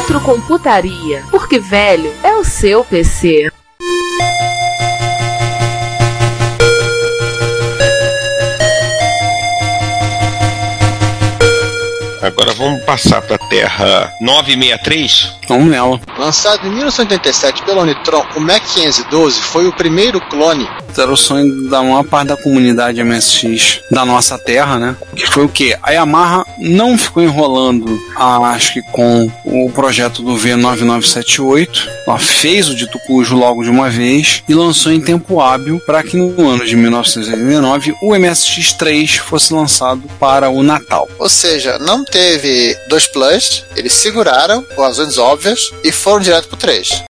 [0.00, 3.52] Retrocomputaria, porque velho é o seu PC.
[12.22, 15.39] Agora vamos passar para a Terra 963.
[15.50, 16.00] Vamos nela.
[16.16, 20.68] Lançado em 1987 pela Unitron, o Mac 512 foi o primeiro clone.
[20.96, 24.96] Era o sonho da maior parte da comunidade MSX da nossa terra, né?
[25.16, 25.76] Que foi o quê?
[25.82, 31.88] A Yamaha não ficou enrolando, acho que com o projeto do V9978.
[32.06, 36.02] Ela fez o dito cujo logo de uma vez e lançou em tempo hábil para
[36.02, 41.08] que no ano de 1989 o MSX3 fosse lançado para o Natal.
[41.18, 45.39] Ou seja, não teve dois plus, eles seguraram, por razões óbvias,
[45.82, 47.09] e foram direto pro 3.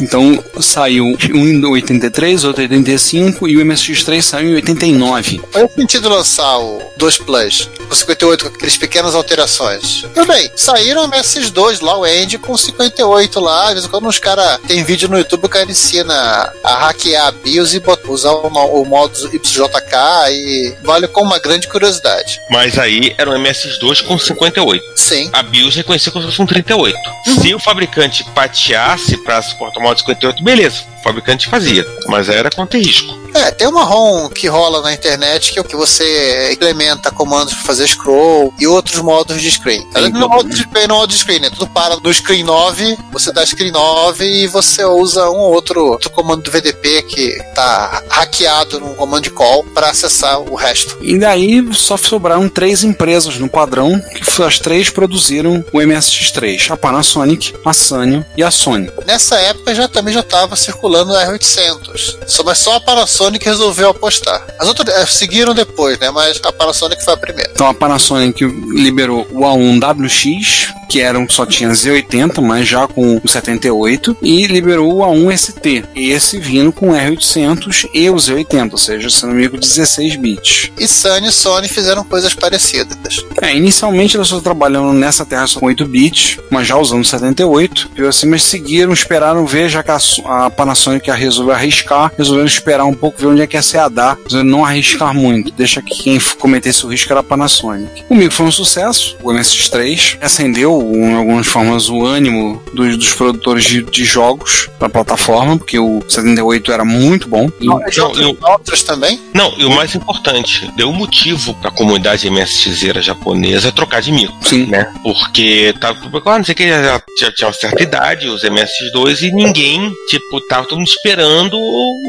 [0.00, 5.40] Então saiu um em 83, outro em 85 e o MSX3 saiu em 89.
[5.50, 10.02] Faz sentido lançar o 2 Plus, o 58 com aquelas pequenas alterações.
[10.14, 13.68] Tudo bem, saíram o MSX2 lá, o End com 58 lá.
[13.68, 17.32] Às vezes quando os caras tem vídeo no YouTube, o cara ensina a hackear a
[17.32, 22.40] BIOS e botar, usar o, o modo YJK e vale como uma grande curiosidade.
[22.50, 24.84] Mas aí era um MSX2 com 58.
[24.96, 25.30] Sim.
[25.32, 26.96] A BIOS reconhecia como se fosse um 38.
[27.40, 32.50] Se o fabricante pateasse para suportar o modo 58, beleza, o fabricante fazia, mas era
[32.50, 33.19] contra risco.
[33.34, 37.54] É, tem uma ROM que rola na internet que é o que você implementa comandos
[37.54, 39.86] para fazer scroll e outros modos de screen.
[39.94, 41.50] Ela não é modo de, não é modo de screen, né?
[41.50, 46.10] Tudo para no screen 9, você dá screen 9 e você usa um outro, outro
[46.10, 50.98] comando do VDP que tá hackeado num comando de call para acessar o resto.
[51.00, 56.76] E daí só sobraram três empresas no padrão, que as três produziram o MSX3, a
[56.76, 58.90] Panasonic, a Sanyo e a Sony.
[59.06, 63.90] Nessa época já também já estava circulando o R800, só, mas só a Panasonic resolveu
[63.90, 64.46] apostar.
[64.58, 66.10] As outras eh, seguiram depois, né?
[66.10, 67.50] Mas a Panasonic foi a primeira.
[67.52, 72.86] Então a Panasonic liberou o A1WX, que era um que só tinha Z80, mas já
[72.88, 78.72] com o 78, e liberou o A1ST, esse vindo com o R800 e o Z80,
[78.72, 80.72] ou seja, sendo amigo 16 bits.
[80.78, 83.24] E Sunny e Sony fizeram coisas parecidas.
[83.40, 87.90] É, inicialmente elas só trabalhando nessa terra só com 8 bits, mas já usando 78,
[87.94, 92.84] viu assim, mas seguiram, esperaram ver, já que a, a Panasonic resolveu arriscar, resolveram esperar
[92.84, 96.02] um pouco, ver onde é que ia ser a dar, não arriscar muito, deixa que
[96.02, 98.04] quem cometesse o risco era a Panasonic.
[98.04, 103.64] Comigo foi um sucesso, o MSX3 acendeu em algumas formas o ânimo dos, dos produtores
[103.64, 107.50] de, de jogos para a plataforma, porque o 78 era muito bom.
[107.60, 107.80] E, não,
[108.16, 109.20] eu, outros também?
[109.34, 114.36] Não, e o mais importante, deu motivo para a comunidade MSXera japonesa trocar de micro.
[114.42, 114.66] Sim.
[114.66, 114.92] Né?
[115.02, 119.32] Porque tava, claro, não sei que já, já tinha uma certa idade, os MSX2, e
[119.32, 121.58] ninguém, tipo, tava todo mundo esperando,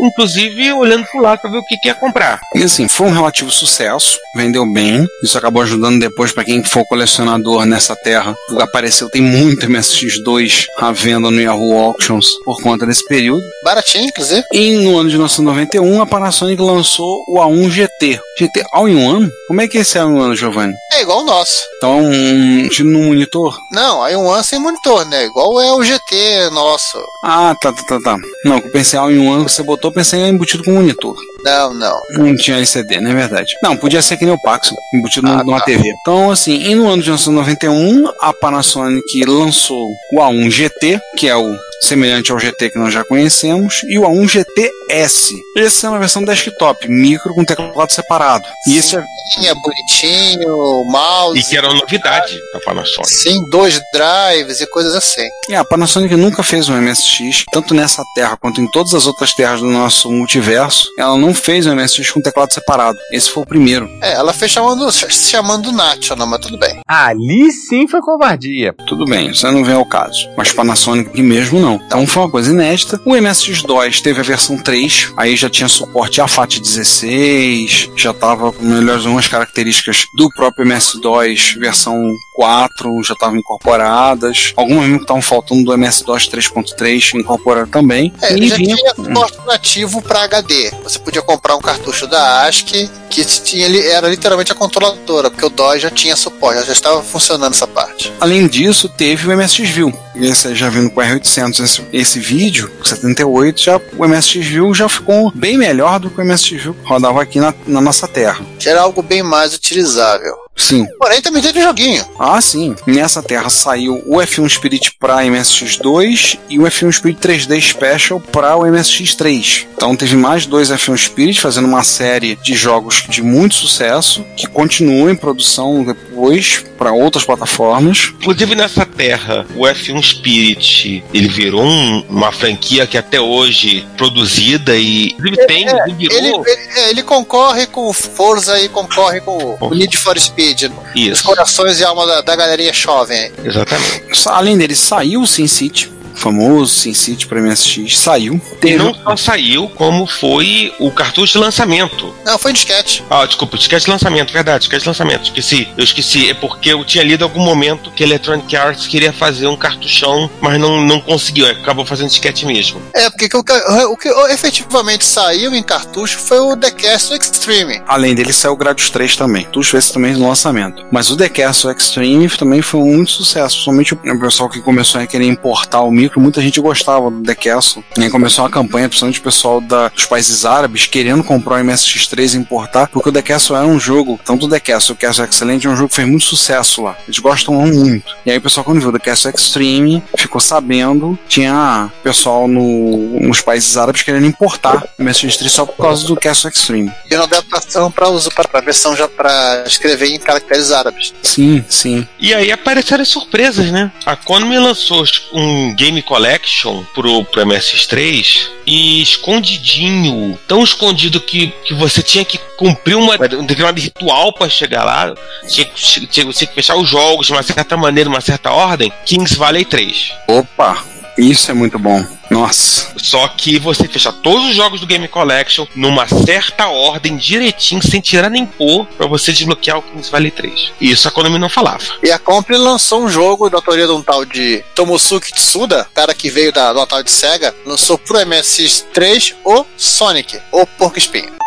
[0.03, 2.40] inclusive olhando pro lado para ver o que, que ia comprar.
[2.56, 6.85] E assim, foi um relativo sucesso, vendeu bem, isso acabou ajudando depois para quem for
[6.85, 8.35] colecionador nessa terra.
[8.59, 13.41] Apareceu, tem muito MSX2 à venda no Yahoo Auctions por conta desse período.
[13.63, 14.44] Baratinho, inclusive.
[14.52, 18.19] E no ano de 1991, a Panasonic lançou o A1 GT.
[18.38, 19.29] GT All-in-One?
[19.47, 20.73] Como é que é esse All-in-One, Giovanni?
[20.94, 21.62] É igual o nosso.
[21.78, 23.58] Então, um tiro no monitor?
[23.72, 25.25] Não, All-in-One sem monitor, né?
[25.25, 26.97] Igual é o GT nosso.
[27.23, 28.18] Ah, tá, tá, tá, tá.
[28.44, 31.31] Não, eu pensei All-in-One que você botou, pensei embutido com monitor.
[31.44, 32.02] Não, não.
[32.12, 33.53] Não tinha LCD, não é verdade.
[33.63, 35.66] Não, podia ser que nem o Paxson, embutido ah, numa tá.
[35.66, 35.84] TV.
[36.02, 41.35] Então, assim, e no ano de 1991, a Panasonic lançou o A1 GT, que é
[41.35, 45.34] o semelhante ao GT que nós já conhecemos, e o A1 GTS.
[45.57, 48.46] Esse é uma versão desktop, micro com teclado separado.
[48.67, 51.40] E esse é tinha bonitinho, mouse.
[51.40, 53.09] E que era uma novidade da Panasonic.
[53.09, 55.28] Sim, dois drives e coisas assim.
[55.49, 59.34] É, a Panasonic nunca fez um MSX, tanto nessa terra quanto em todas as outras
[59.34, 60.88] terras do nosso multiverso.
[60.97, 62.97] Ela não fez um MSX com teclado separado.
[63.11, 63.89] Esse foi o primeiro.
[64.01, 66.79] É, ela fez chamando, chamando National, mas tudo bem.
[66.87, 68.73] Ali sim foi covardia.
[68.87, 70.29] Tudo bem, isso não vem ao caso.
[70.37, 71.75] Mas Panasonic mesmo não.
[71.85, 73.01] Então foi uma coisa inédita.
[73.05, 78.63] O MSX2 teve a versão 3, aí já tinha suporte a FAT16, já tava com
[78.63, 84.53] melhores umas características do próprio MS-DOS versão 4 já estavam incorporadas.
[84.55, 88.13] Algumas mesmo que estavam faltando do MS-DOS 3.3 incorporaram também.
[88.22, 90.72] É, e já vinha- tinha suporte nativo para HD.
[90.83, 95.49] Você podia comprar um cartucho da ASCII que tinha, era literalmente a controladora, porque o
[95.49, 98.11] DOS já tinha suporte, já estava funcionando essa parte.
[98.19, 99.93] Além disso, teve o MSX View.
[100.16, 104.90] Esse, já vindo com o R800, esse, esse vídeo, 78, já, o MSX View já
[104.90, 108.43] ficou bem melhor do que o MSX View que rodava aqui na, na nossa terra.
[108.59, 110.35] Já era algo bem mais utilizável.
[110.55, 110.85] Sim.
[110.99, 112.05] Porém, também teve joguinho.
[112.19, 112.75] Ah, sim.
[112.85, 118.55] Nessa terra saiu o F1 Spirit para MSX2 e o F1 Spirit 3D Special para
[118.55, 119.66] o MSX3.
[119.73, 124.46] Então teve mais dois F1 Spirit fazendo uma série de jogos de muito sucesso que
[124.46, 128.14] continuam em produção depois para outras plataformas.
[128.19, 134.76] Inclusive nessa terra, o F1 Spirit, ele virou um- uma franquia que até hoje produzida
[134.76, 139.22] e inclusive tem, inclusive virou Ele, ele, é, ele concorre com o Forza e concorre
[139.22, 140.64] com o Need for Speed.
[140.64, 141.24] Os isso.
[141.24, 143.32] corações e alma da, da galerinha jovem.
[143.44, 144.03] Exatamente.
[144.28, 148.40] Além dele, saiu o SimCity, o famoso SimCity para MSX, saiu.
[148.53, 152.14] E Teve não só saiu, como foi o cartucho de lançamento.
[152.26, 153.03] Não, foi disquete.
[153.09, 155.23] Ah, desculpa, disquete de lançamento, verdade, disquete de lançamento.
[155.23, 156.29] Esqueci, eu esqueci.
[156.29, 159.58] É porque eu tinha lido em algum momento que a Electronic Arts queria fazer um
[159.58, 162.82] cartuchão, mas não, não conseguiu, é, acabou fazendo disquete mesmo.
[162.94, 167.82] É, porque o que, o que efetivamente saiu em cartucho foi o The Castle Extreme.
[167.88, 169.47] Além dele, saiu o Gradius 3 também.
[169.52, 170.85] Tudo esse também no lançamento.
[170.91, 173.56] Mas o The Castle Extreme também foi um muito sucesso.
[173.56, 176.10] Principalmente o pessoal que começou a querer importar o micro.
[176.19, 177.84] Muita gente gostava do The Castle.
[177.97, 181.59] E aí começou uma campanha, principalmente o pessoal da- dos países árabes, querendo comprar o
[181.66, 182.87] MSX3 e importar.
[182.87, 185.69] Porque o The Castle era um jogo, tanto o The Castle o Castle Excellent, é
[185.69, 186.96] um jogo que fez muito sucesso lá.
[187.08, 188.11] Eles gostam muito.
[188.25, 191.17] E aí o pessoal, quando viu o The Castle Extreme, ficou sabendo.
[191.28, 196.49] Tinha pessoal no- nos países árabes querendo importar o MSX3 só por causa do Castle
[196.52, 196.91] Extreme.
[197.09, 201.14] E uma adaptação para uso para a versão já para escrever em caracteres árabes.
[201.23, 202.07] Sim, sim.
[202.19, 203.91] E aí apareceram as surpresas, né?
[204.05, 205.03] A Konami lançou
[205.34, 212.38] um Game Collection pro, pro MSX3 e escondidinho, tão escondido que, que você tinha que
[212.55, 215.14] cumprir uma, um determinado ritual para chegar lá,
[215.47, 219.35] tinha, tinha, tinha que fechar os jogos de uma certa maneira, uma certa ordem, Kings
[219.35, 220.14] Valley 3.
[220.28, 220.85] Opa,
[221.17, 222.05] isso é muito bom.
[222.29, 222.93] Nossa.
[222.97, 227.99] Só que você fecha todos os jogos do Game Collection numa certa ordem, direitinho, sem
[227.99, 230.72] tirar nem pôr, pra você desbloquear o Kings Valley 3.
[230.79, 231.84] E isso a Konami não falava.
[232.02, 236.13] E a Compre lançou um jogo da autoria de um tal de Tomosuke Tsuda, cara
[236.13, 241.41] que veio da, do tal de Sega, lançou pro MSX3 o Sonic, o Porco Espinho.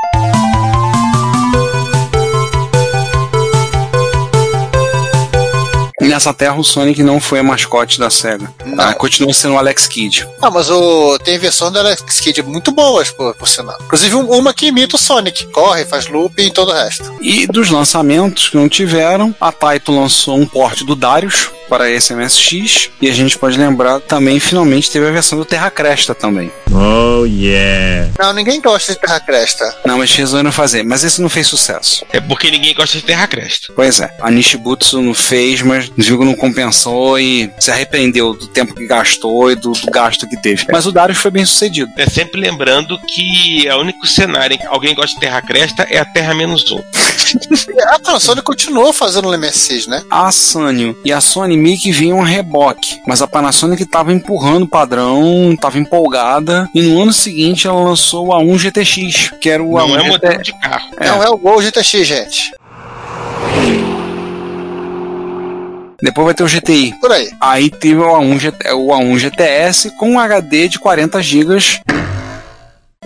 [6.15, 8.49] Nessa terra o Sonic não foi a mascote da SEGA.
[8.79, 10.27] Ah, continua sendo o Alex Kidd.
[10.41, 13.77] Ah, mas o, tem versão da Alex Kidd muito boas, por, por sinal.
[13.85, 15.47] Inclusive um- uma que imita o Sonic.
[15.47, 17.13] Corre, faz loop e todo o resto.
[17.21, 22.15] E dos lançamentos que não tiveram, a Taito lançou um porte do Darius para esse
[22.15, 22.91] MSX.
[23.01, 26.53] E a gente pode lembrar também, finalmente, teve a versão do Terra Cresta também.
[26.73, 28.11] Oh yeah.
[28.19, 29.77] Não, ninguém gosta de Terra Cresta.
[29.85, 30.83] Não, mas resolveram fazer.
[30.85, 32.05] Mas esse não fez sucesso.
[32.13, 33.73] É porque ninguém gosta de Terra Cresta.
[33.75, 38.75] Pois é, a Nishibutsu não fez, mas que não compensou e se arrependeu do tempo
[38.75, 40.67] que gastou e do, do gasto que teve.
[40.71, 41.91] Mas o Darius foi bem sucedido.
[41.97, 45.87] É sempre lembrando que é o único cenário em que alguém gosta de Terra Cresta
[45.89, 46.83] é a Terra menos um.
[47.75, 50.03] E a Panasonic continuou fazendo o MSX, né?
[50.09, 54.65] A Sanyo e a Sony meio que vinham a reboque, mas a Panasonic estava empurrando
[54.65, 59.63] o padrão, estava empolgada, e no ano seguinte ela lançou o A1 GTX, que era
[59.63, 60.09] o Não A1 é GT...
[60.09, 60.91] modelo de carro.
[61.01, 61.07] É.
[61.09, 62.53] Não, é o Gol GTX, gente.
[66.05, 66.93] Depois vai ter o GTI.
[67.01, 67.31] Por aí.
[67.41, 68.73] Aí teve o A1, GT...
[68.73, 71.57] o A1 GTS com um HD de 40 GB.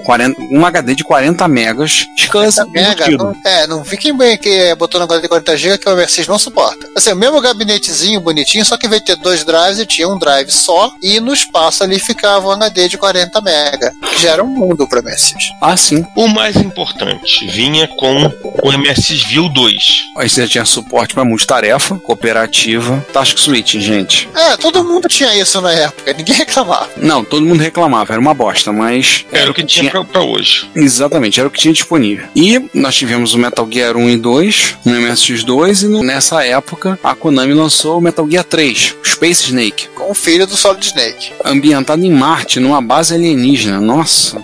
[0.05, 0.41] 40...
[0.51, 3.25] Um HD de 40 megas, SCSI Mega, embutido.
[3.25, 6.87] não, é, não fiquem bem que botou na 40 GB que o MSX não suporta.
[6.97, 10.09] Assim, o mesmo gabinetezinho bonitinho, só que em vez de ter dois drives, ele tinha
[10.09, 14.09] um drive só, e no espaço ali ficava um HD de 40 MB.
[14.13, 15.35] Que já era um mundo para MSX.
[15.61, 16.05] Ah, sim.
[16.17, 18.27] O mais importante, vinha com
[18.63, 19.85] o MSX View 2.
[20.17, 24.29] Aí você já tinha suporte para multitarefa, cooperativa, Task Switch, gente.
[24.35, 26.89] É, todo mundo tinha isso na época, ninguém reclamava.
[26.97, 30.69] Não, todo mundo reclamava, era uma bosta, mas Era o que tinha pra, pra hoje.
[30.75, 32.27] Exatamente, era o que tinha disponível.
[32.35, 36.99] E nós tivemos o Metal Gear 1 e 2 no MSX2 e no- nessa época
[37.03, 40.85] a Konami lançou o Metal Gear 3, o Space Snake, Com o filho do Solid
[40.85, 41.33] Snake.
[41.45, 43.81] ambientado em Marte, numa base alienígena.
[43.81, 44.39] Nossa.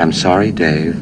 [0.00, 0.94] I'm sorry, Dave.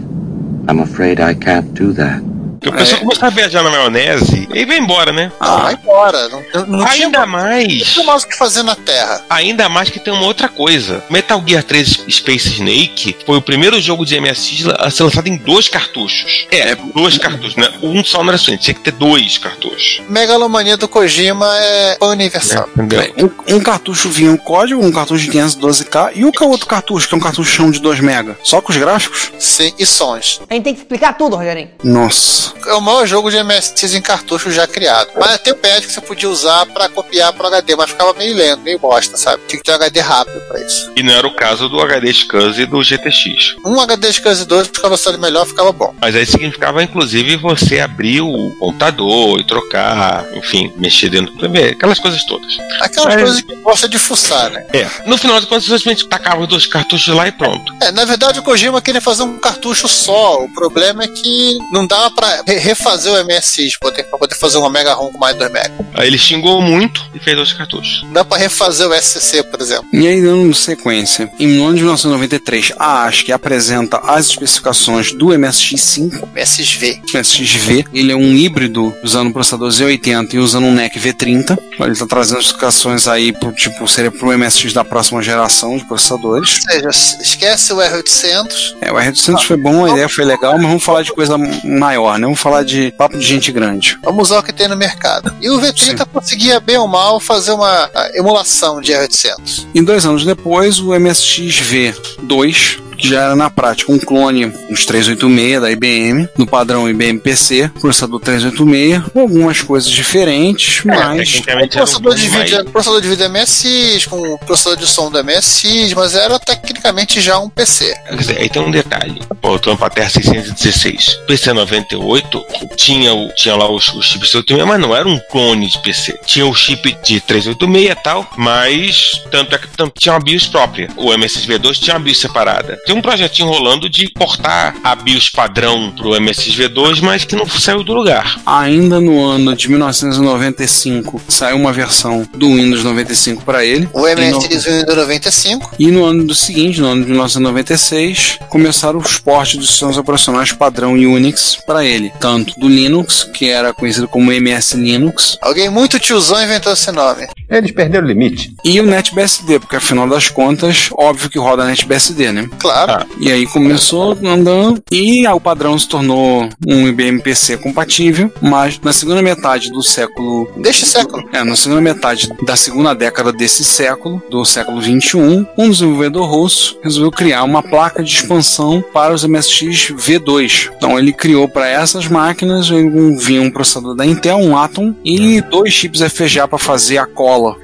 [0.68, 2.22] I'm afraid I can't do that.
[2.70, 5.30] Porque o pessoal começa a viajar na maionese e vai embora, né?
[5.40, 6.28] Ah, vai embora.
[6.28, 7.82] Não, não, não tinha, Ainda não mais.
[7.84, 9.22] tinha mais o que fazer na Terra.
[9.30, 11.02] Ainda mais que tem uma outra coisa.
[11.08, 15.36] Metal Gear 3 Space Snake foi o primeiro jogo de MSX a ser lançado em
[15.36, 16.46] dois cartuchos.
[16.50, 17.72] É, dois cartuchos, né?
[17.82, 20.02] Um só não era suficiente, tinha que ter dois cartuchos.
[20.08, 22.68] Megalomania do Kojima é universal.
[22.76, 23.00] Entendeu?
[23.00, 26.46] É, um, um cartucho vinha um código, um cartucho de 512K e o que é
[26.46, 28.36] o outro cartucho, que é um cartuchão de 2 mega?
[28.42, 29.30] Só com os gráficos?
[29.38, 30.40] Sim, e sons.
[30.48, 31.70] A gente tem que explicar tudo, Rogerinho.
[31.84, 32.55] Nossa.
[32.66, 35.08] É o maior jogo de MSX em cartucho já criado.
[35.18, 38.34] Mas tem o pad que você podia usar pra copiar pro HD, mas ficava meio
[38.36, 39.42] lento, meio bosta, sabe?
[39.46, 40.92] Tinha que ter um HD rápido pra isso.
[40.96, 43.56] E não era o caso do HD SCSI e do GTX.
[43.64, 45.94] Um HD SCSI 2 ficava só melhor, ficava bom.
[46.00, 51.72] Mas aí significava, inclusive, você abrir o computador e trocar, enfim, mexer dentro pra ver,
[51.72, 52.56] aquelas coisas todas.
[52.80, 54.66] Aquelas Mas- coisas que gosta de fuçar, né?
[54.72, 54.86] É.
[55.06, 57.72] No final de contas, simplesmente tacava os dois cartuchos lá e pronto.
[57.80, 60.42] É, na verdade o Kojima queria fazer um cartucho só.
[60.42, 64.58] O problema é que não dava pra re- refazer o MSX poder, pra poder fazer
[64.58, 65.70] uma Mega ROM com mais de 2 MB.
[65.94, 68.04] Aí ele xingou muito e fez dois cartuchos.
[68.12, 69.86] Dá pra refazer o SCC, por exemplo.
[69.92, 76.28] E aí, dando sequência, em ano de 1993, a ASCII apresenta as especificações do MSX5,
[76.34, 77.00] MSV.
[77.14, 77.84] MSX-V.
[77.92, 81.56] Ele é um híbrido usando o processador Z80 e usando um NEC V30.
[81.80, 85.84] Ele está trazendo especificações aí, pro, tipo, seria para o MSX da próxima geração de
[85.84, 86.58] processadores.
[86.66, 86.88] Ou seja,
[87.22, 88.46] esquece o R800.
[88.80, 92.18] É, o R800 foi bom, a ideia foi legal, mas vamos falar de coisa maior,
[92.18, 92.25] né?
[92.26, 93.96] Vamos falar de papo de gente grande.
[94.02, 95.32] Vamos usar o que tem no mercado.
[95.40, 99.68] E o V30 conseguia, bem ou mal, fazer uma emulação de R800.
[99.72, 104.84] E dois anos depois, o MSX V2, que já era na prática um clone dos
[104.86, 111.30] 386 da IBM, no padrão IBM PC, processador 386, com algumas coisas diferentes, É, mas
[111.32, 115.22] Tecnicamente era um Processador de, vídeo, processador de vídeo MSX, com processador de som do
[115.22, 117.94] MSX, mas era tecnicamente já um PC.
[118.08, 119.20] Quer dizer, aí tem um detalhe.
[119.42, 121.18] Voltando para a Terra 616.
[121.26, 122.44] PC 98
[122.76, 126.18] tinha, o, tinha lá os, os chips 386, mas não era um clone de PC.
[126.24, 130.46] Tinha o chip de 386 e tal, mas tanto é que tam- tinha uma BIOS
[130.46, 130.88] própria.
[130.96, 132.78] O MSX-V2 tinha uma BIOS separada.
[132.86, 137.82] Tem um projetinho rolando de portar a BIOS padrão pro MSX-V2, mas que não saiu
[137.82, 138.40] do lugar.
[138.46, 143.88] ainda no ano de 1995 saiu uma versão do Windows 95 para ele.
[143.92, 148.38] O E no- MSX Windows 95, E no ano do seguinte, no ano de 1996,
[148.48, 153.72] começaram os portes dos sistemas operacionais padrão Unix para ele, tanto do Linux, que era
[153.74, 157.26] conhecido como MS Linux, alguém muito tiozão inventou esse nome.
[157.50, 158.52] Eles perderam o limite.
[158.64, 162.48] e o NetBSD, porque afinal das contas, óbvio que roda NetBSD, né?
[162.58, 162.75] Claro.
[163.18, 168.78] E aí começou andando e ah, o padrão se tornou um IBM PC compatível, mas
[168.80, 171.26] na segunda metade do século Deste século.
[171.32, 176.78] É, na segunda metade da segunda década desse século, do século 21, um desenvolvedor russo
[176.82, 180.70] resolveu criar uma placa de expansão para os MSX V2.
[180.76, 185.72] Então ele criou para essas máquinas vinha um processador da Intel, um Atom e dois
[185.72, 187.56] chips FPGA para fazer a cola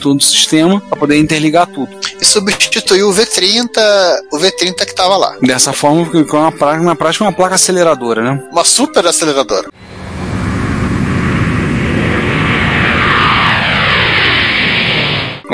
[0.00, 1.90] todo o sistema para poder interligar tudo.
[2.20, 3.78] E substituiu o V30,
[4.32, 5.36] o V30 que tava lá.
[5.40, 8.42] Dessa forma ficou na prática uma placa aceleradora, né?
[8.52, 9.68] Uma super aceleradora.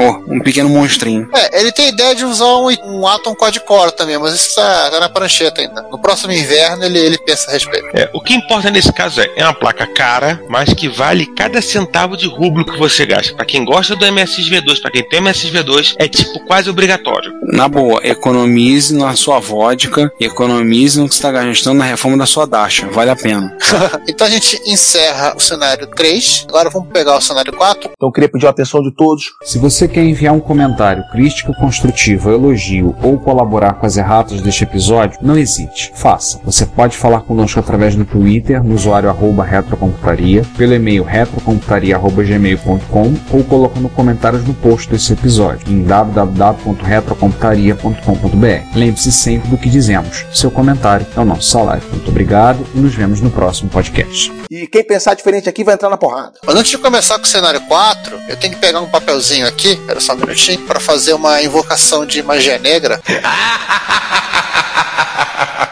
[0.01, 1.29] Oh, um pequeno monstrinho.
[1.35, 4.91] É, ele tem a ideia de usar um, um Atom quad-core também, mas isso tá,
[4.91, 5.83] tá na prancheta ainda.
[5.91, 7.87] No próximo inverno ele, ele pensa a respeito.
[7.95, 11.61] É, o que importa nesse caso é, é uma placa cara, mas que vale cada
[11.61, 13.35] centavo de rublo que você gasta.
[13.35, 17.33] Para quem gosta do MSX-V2, para quem tem MSX-V2, é tipo quase obrigatório.
[17.53, 22.27] Na boa, economize na sua vodka, economize no que você está gastando na reforma da
[22.27, 22.89] sua Dacha.
[22.89, 23.57] Vale a pena.
[24.09, 26.47] Então a gente encerra o cenário 3.
[26.49, 27.91] Agora vamos pegar o cenário 4.
[27.93, 29.33] Então eu queria pedir a atenção de todos.
[29.43, 34.63] Se você quer enviar um comentário, crítica construtiva, elogio ou colaborar com as erratas deste
[34.65, 36.41] episódio, não hesite, faça.
[36.45, 43.45] Você pode falar conosco através do Twitter, no usuário arroba retrocomputaria, pelo e-mail retrocomputaria.gmail.com ou
[43.45, 48.77] colocando comentários no post desse episódio em www.retrocomputaria.com.br.
[48.77, 50.25] Lembre-se sempre do que dizemos.
[50.33, 51.83] Seu comentário é o nosso salário.
[51.91, 54.33] Muito obrigado e nos vemos no próximo podcast.
[54.51, 56.33] E quem pensar diferente aqui vai entrar na porrada.
[56.45, 59.80] Mas antes de começar com o cenário 4, eu tenho que pegar um papelzinho aqui,
[59.81, 63.03] espera só um minutinho, para fazer uma invocação de magia negra.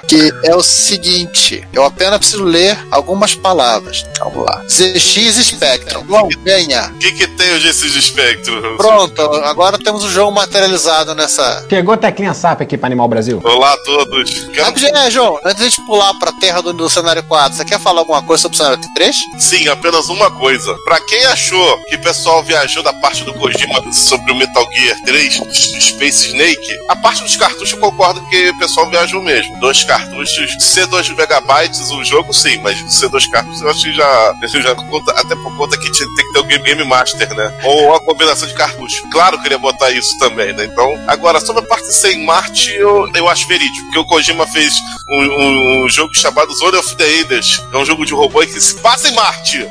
[0.09, 4.07] Que é o seguinte: eu apenas preciso ler algumas palavras.
[4.19, 4.62] Vamos lá.
[4.69, 6.05] ZX Spectrum.
[6.07, 6.91] João, venha.
[6.95, 8.77] O que, que tem o de espectro?
[8.77, 11.67] Pronto, agora temos o jogo materializado nessa.
[11.69, 13.41] Chegou a teclinha SAP aqui pra Animal Brasil.
[13.45, 14.31] Olá a todos.
[14.55, 17.65] Quero- é, João, antes de a gente pular pra terra do, do cenário 4, você
[17.65, 19.17] quer falar alguma coisa sobre o cenário 3?
[19.38, 20.75] Sim, apenas uma coisa.
[20.85, 24.97] Pra quem achou que o pessoal viajou da parte do Kojima sobre o Metal Gear
[25.05, 25.35] 3,
[25.81, 29.59] Space Snake, a parte dos cartuchos eu concordo que o pessoal viajou mesmo.
[29.61, 30.57] Dois cartuchos cartuchos.
[30.61, 34.35] Ser 2 megabytes o jogo, sim, mas ser 2 cartuchos eu acho que já.
[34.43, 37.33] Isso já conta, até por conta que tinha- tem que ter o Game, Game Master,
[37.35, 37.61] né?
[37.64, 39.00] Ou a combinação de cartuchos.
[39.11, 40.64] Claro que ele ia botar isso também, né?
[40.64, 43.85] Então, agora, sobre a parte sem Marte, eu, eu acho verídico.
[43.87, 44.75] Porque o Kojima fez
[45.09, 47.61] um, um- um jogo chamado Zone of the Enders.
[47.73, 49.67] É um jogo de robô que se passa em Marte.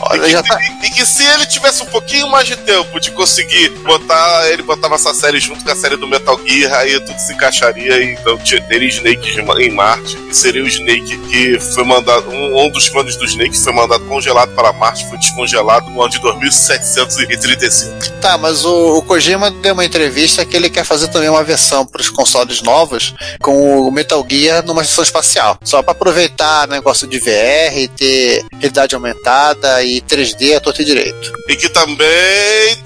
[0.00, 3.10] Olha, e, que, tá- e que se ele tivesse um pouquinho mais de tempo de
[3.10, 7.18] conseguir botar, ele botava essa série junto com a série do Metal Gear, aí tudo
[7.18, 8.38] se encaixaria e então
[8.68, 13.16] teria Snake em Marte, e seria o Snake que foi mandado, um, um dos fãs
[13.16, 18.17] do Snake foi mandado congelado para Marte, foi descongelado no ano de 2735.
[18.28, 21.86] Tá, mas o, o Kojima deu uma entrevista que ele quer fazer também uma versão
[21.86, 25.58] para os consoles novos com o Metal Gear numa estação espacial.
[25.64, 30.84] Só para aproveitar negócio de VR, e ter realidade aumentada e 3D a torto e
[30.84, 31.32] direito.
[31.48, 32.06] E que também,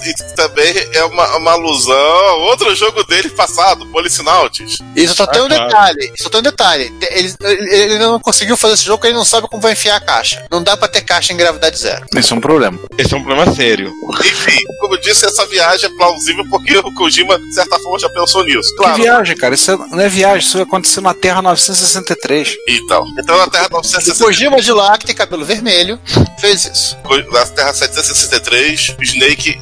[0.06, 4.78] e que também é uma, uma alusão a outro jogo dele passado, Policinauts.
[4.94, 5.66] Isso só tem um claro.
[5.66, 6.92] detalhe, só tem um detalhe.
[7.10, 9.96] Ele, ele, ele não conseguiu fazer esse jogo porque ele não sabe como vai enfiar
[9.96, 10.46] a caixa.
[10.48, 12.06] Não dá pra ter caixa em gravidade zero.
[12.14, 12.78] Esse é um problema.
[12.96, 13.92] Esse é um problema sério.
[14.20, 18.08] Enfim, como eu disse, essa viagem é plausível porque o Kojima, de certa forma, já
[18.10, 18.74] pensou nisso.
[18.76, 19.54] Que viagem, cara.
[19.54, 22.56] Isso é- não é viagem, isso aconteceu na Terra 963.
[22.68, 25.98] Então, então na Terra O 963, Kojima de lá, que tem cabelo vermelho,
[26.40, 26.96] fez isso.
[27.30, 29.58] na Terra 763, o Snake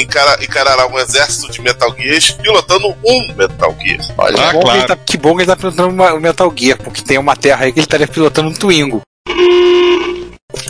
[0.00, 4.00] encara- encarará um exército de Metal Gears pilotando um Metal Gear.
[4.18, 6.52] Olha, que, bom que, ele tá, que bom que ele tá pilotando uma- o Metal
[6.56, 9.00] Gear, porque tem uma Terra aí que ele estaria pilotando um Twingo.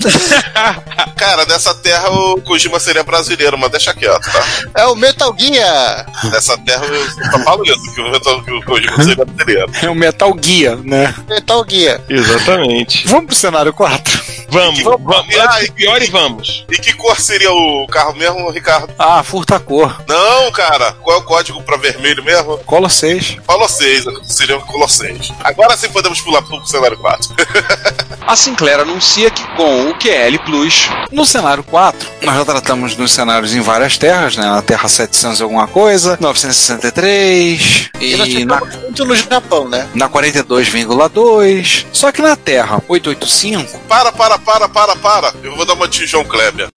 [1.16, 4.44] Cara, nessa terra o Kojima seria brasileiro, mas deixa quieto, tá?
[4.74, 6.06] É o Metal Gear!
[6.24, 9.72] Nessa terra eu só tô falando isso, que o, Metal- que o Kojima seria brasileiro.
[9.82, 11.14] É o Metal Gear, né?
[11.28, 12.00] Metal Gear.
[12.08, 13.06] Exatamente.
[13.08, 14.22] Vamos pro cenário 4.
[14.48, 15.34] Vamos, Que- vamos.
[15.34, 15.70] e aí?
[15.70, 16.66] Pior e vamos.
[16.70, 18.92] E que cor seria o carro mesmo, Ricardo?
[18.98, 20.02] Ah, furta cor.
[20.06, 20.92] Não, cara.
[21.00, 22.58] Qual é o código pra vermelho mesmo?
[22.58, 23.36] Colo 6.
[23.46, 25.32] Color 6, seria o Color 6.
[25.42, 27.28] Agora sim podemos pular pro cenário 4.
[28.26, 33.12] A Sinclair anuncia que com o QL Plus, No cenário 4, nós já tratamos dos
[33.12, 34.44] cenários em várias terras, né?
[34.44, 39.86] Na Terra 700 e alguma coisa, 963 E nós e na, muito no Japão, né?
[39.94, 41.86] na 42,2.
[41.92, 45.34] Só que na Terra 885, Para, para, para, para, para.
[45.42, 46.68] Eu vou dar uma de João Kleber.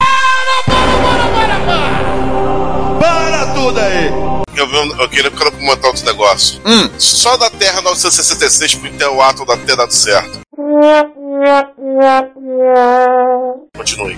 [3.00, 4.36] Para tudo aí!
[4.55, 6.62] Eu, vi eu queria, comentar outro negócio.
[6.65, 6.89] Hum.
[6.98, 10.44] Só da Terra 966 pro Intel Atom ter dado certo.
[13.75, 14.18] Continue.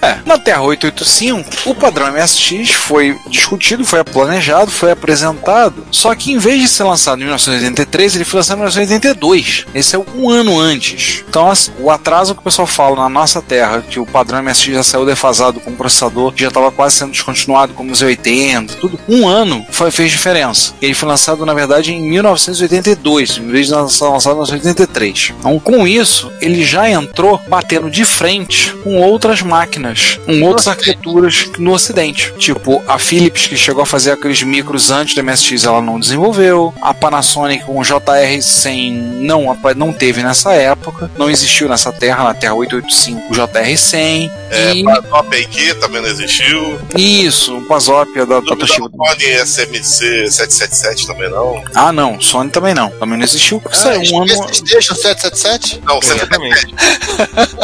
[0.00, 6.32] É, na Terra 885, o padrão MSX foi discutido, foi planejado, foi apresentado, só que
[6.32, 9.66] em vez de ser lançado em 1983, ele foi lançado em 1982.
[9.74, 11.24] Esse é um ano antes.
[11.28, 14.82] Então, o atraso que o pessoal fala na nossa Terra, que o padrão MSX já
[14.82, 19.26] saiu defasado com o processador, já estava quase sendo descontinuado como os 80, tudo, um
[19.26, 20.74] ano foi, fez diferença.
[20.80, 25.34] Ele foi lançado, na verdade, em 1982, em vez de ser lançado em 1983.
[25.38, 31.50] Então, com isso, ele já entrou batendo de frente com outras máquinas, com outras arquiteturas
[31.58, 32.32] no Ocidente.
[32.38, 36.72] Tipo, a Philips, que chegou a fazer aqueles micros antes do MSX, ela não desenvolveu.
[36.80, 41.10] A Panasonic com o JR100 não, não teve nessa época.
[41.18, 44.30] Não existiu nessa terra, na Terra 885, o JR100.
[44.50, 46.78] É, E Top AQ também não existiu.
[46.96, 48.88] isso, o Pasópia da, da Toshiba.
[48.88, 51.60] Sony SMC 777 também não.
[51.74, 52.88] Ah, não, Sony também não.
[52.90, 53.60] Também não existiu.
[53.60, 54.46] Porque isso é um ano.
[54.64, 55.55] Deixa o 777?
[55.84, 56.74] Não, Exatamente.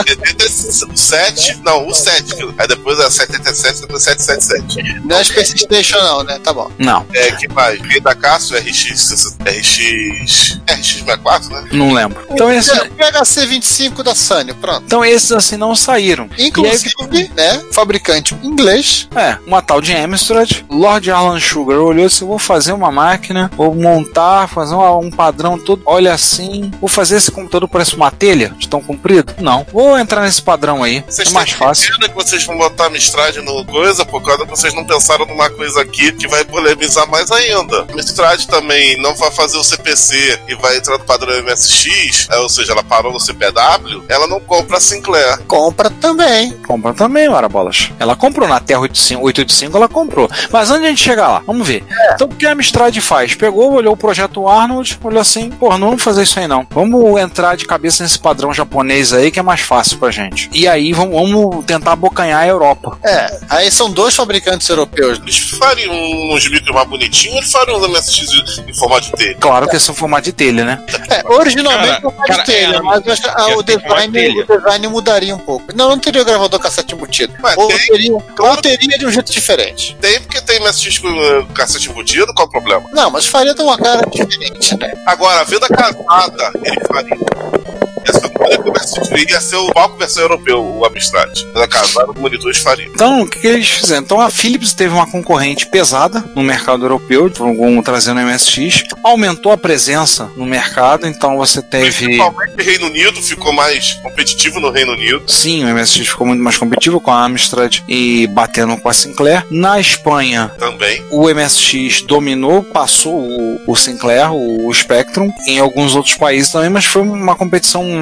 [0.06, 2.34] 77, não, o 7.
[2.58, 5.00] Aí depois é 77, depois 777.
[5.04, 6.38] Não é Space Station, não, né?
[6.42, 6.70] Tá bom.
[6.78, 7.80] Não, É, que mais?
[7.82, 11.68] Rei da Cássio, RX, RX, RX64, né?
[11.72, 12.24] não lembro.
[12.30, 14.82] Então, esse, O PHC 25 da Sunny, pronto.
[14.84, 16.28] então esses assim não saíram.
[16.36, 17.62] E aí, Inclusive, né?
[17.72, 19.08] Fabricante inglês.
[19.14, 20.64] É, uma tal de Amstrad.
[20.70, 25.58] Lord Alan Sugar olhou e disse: vou fazer uma máquina, vou montar, fazer um, padrão
[25.58, 25.82] todo.
[25.84, 29.34] Olha assim, vou fazer esse computador parece uma telha de tão comprido?
[29.40, 29.66] Não.
[29.72, 31.04] Vou entrar nesse padrão aí.
[31.08, 31.92] Vocês é mais fácil.
[31.98, 35.82] que vocês vão botar Mistrad no coisa por causa que vocês não pensaram numa coisa
[35.82, 37.84] aqui que vai polemizar mais ainda.
[37.94, 42.48] Mistrad também não vai fazer o CPC e vai entrar no padrão MSX, é, ou
[42.48, 45.38] seja, ela parou no CPW, ela não compra a Sinclair.
[45.46, 46.52] Compra também.
[46.58, 47.90] Compra também, ora bolas.
[47.98, 50.30] Ela comprou na Terra 85, 885, ela comprou.
[50.50, 51.84] Mas antes de a gente chegar lá, vamos ver.
[52.14, 53.34] Então, o que a Amstrad faz?
[53.34, 56.66] Pegou, olhou o projeto Arnold, olhou assim: pô, não vamos fazer isso aí não.
[56.70, 60.50] Vamos entrar de cabeça nesse padrão japonês aí que é mais fácil pra gente.
[60.52, 62.98] E aí vamos, vamos tentar abocanhar a Europa.
[63.02, 65.18] É, aí são dois fabricantes europeus.
[65.18, 65.94] Eles fariam
[66.30, 69.36] uns micros mais bonitinhos, eles fariam uns MSX em formato de telha.
[69.40, 70.84] Claro que é o formato de telha, né?
[71.10, 74.42] É, originalmente Cara, não pode cara, telha, é, mas acho que, ah, ia o, design,
[74.42, 75.64] o design mudaria um pouco.
[75.74, 77.34] Não, não teria o gravador cassete embutido.
[77.42, 78.56] Ué, ou, tem, teria, claro.
[78.56, 79.96] ou teria de um jeito diferente.
[80.00, 82.84] Tem porque tem MSX com uh, cassete embutido, qual o problema?
[82.92, 84.92] Não, mas faria de uma cara diferente, né?
[85.06, 87.61] Agora, a venda casada, ele faria.
[88.06, 91.30] Essa que o MSX iria ser o palco versão europeu, o Amstrad.
[91.54, 92.90] Venda casada, os monitores fariam.
[92.92, 94.02] Então, o que, que eles fizeram?
[94.02, 99.56] Então, a Philips teve uma concorrente pesada no mercado europeu, com- trazendo MSX, aumentou a
[99.56, 101.92] presença no mercado, então você teve.
[102.06, 105.22] Principalmente o Reino Unido ficou mais competitivo no Reino Unido.
[105.26, 109.44] Sim, o MSX ficou muito mais competitivo com a Amstrad e batendo com a Sinclair.
[109.50, 111.02] Na Espanha, Também.
[111.10, 116.68] o MSX dominou, passou o, o Sinclair, o, o Spectrum, em alguns outros países também,
[116.70, 117.51] mas foi uma competição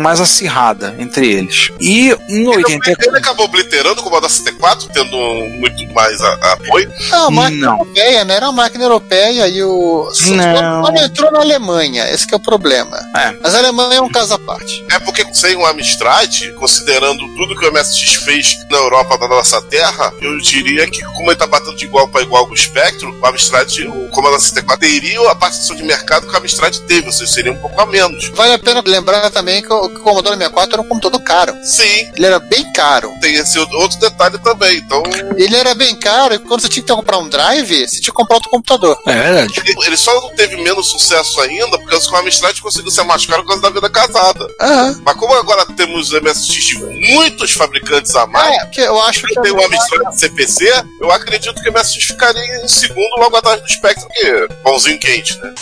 [0.00, 1.70] mais acirrada entre eles.
[1.80, 3.08] E em 84.
[3.08, 5.16] Ele acabou obliterando com o Moda 64, tendo
[5.58, 6.92] muito mais apoio.
[7.10, 7.78] Não, a máquina Não.
[7.78, 8.34] europeia, né?
[8.34, 10.08] Era uma máquina europeia e o.
[10.28, 10.96] Não.
[10.96, 12.96] Entrou na Alemanha, esse que é o problema.
[13.16, 13.32] É.
[13.42, 14.84] Mas a Alemanha é um caso à parte.
[14.90, 19.60] É porque sem o Amstrad, considerando tudo que o MSX fez na Europa, na nossa
[19.62, 23.18] terra, eu diria que, como ele tá batendo de igual para igual com o Spectrum,
[23.20, 27.12] o Amstrad, o Commodore 64, teria a participação de mercado que o Amstrad teve, ou
[27.12, 28.28] seja, seria um pouco a menos.
[28.34, 31.56] Vale a pena lembrar também que o, que o Commodore 64 era um computador caro.
[31.64, 33.12] Sim, Ele era bem caro.
[33.20, 34.78] tem esse outro detalhe também.
[34.78, 35.02] Então,
[35.36, 38.12] Ele era bem caro e quando você tinha que comprar um drive, você tinha que
[38.12, 38.98] comprar outro computador.
[39.06, 39.52] É verdade.
[39.64, 43.42] ele, ele só não teve menos sucesso ainda porque o Amstrad conseguiu ser mais caro
[43.42, 44.46] por causa da vida casada.
[44.60, 45.00] Aham.
[45.04, 49.40] Mas como agora temos MSX de muitos fabricantes a mais, É, porque eu acho que.
[49.40, 53.68] tem o Amstrad CPC, eu acredito que o MSX ficaria em segundo logo atrás do
[53.68, 55.54] Spectrum, que é pãozinho quente, né?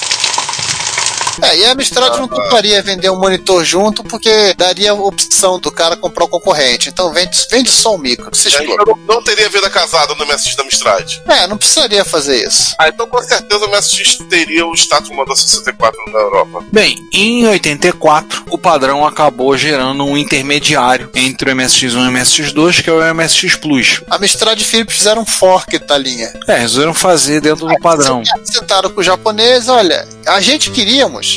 [1.43, 5.71] É, e a Amstrad não toparia vender um monitor junto porque daria a opção do
[5.71, 6.89] cara comprar o concorrente.
[6.89, 8.35] Então vende, vende só o micro.
[8.35, 11.21] Se não, não teria vida casada no MSX da Amstrad.
[11.29, 12.75] É, não precisaria fazer isso.
[12.79, 16.65] Ah, então com certeza o MSX teria o status Commodore 64 na Europa.
[16.73, 22.83] Bem, em 84, o padrão acabou gerando um intermediário entre o MSX1 e o MSX2,
[22.83, 24.03] que é o MSX Plus.
[24.11, 26.33] A Amstrad e Philips fizeram um fork da linha.
[26.47, 28.23] É, resolveram fazer dentro do padrão.
[28.45, 31.28] Sentaram com o japonês, olha, a gente queríamos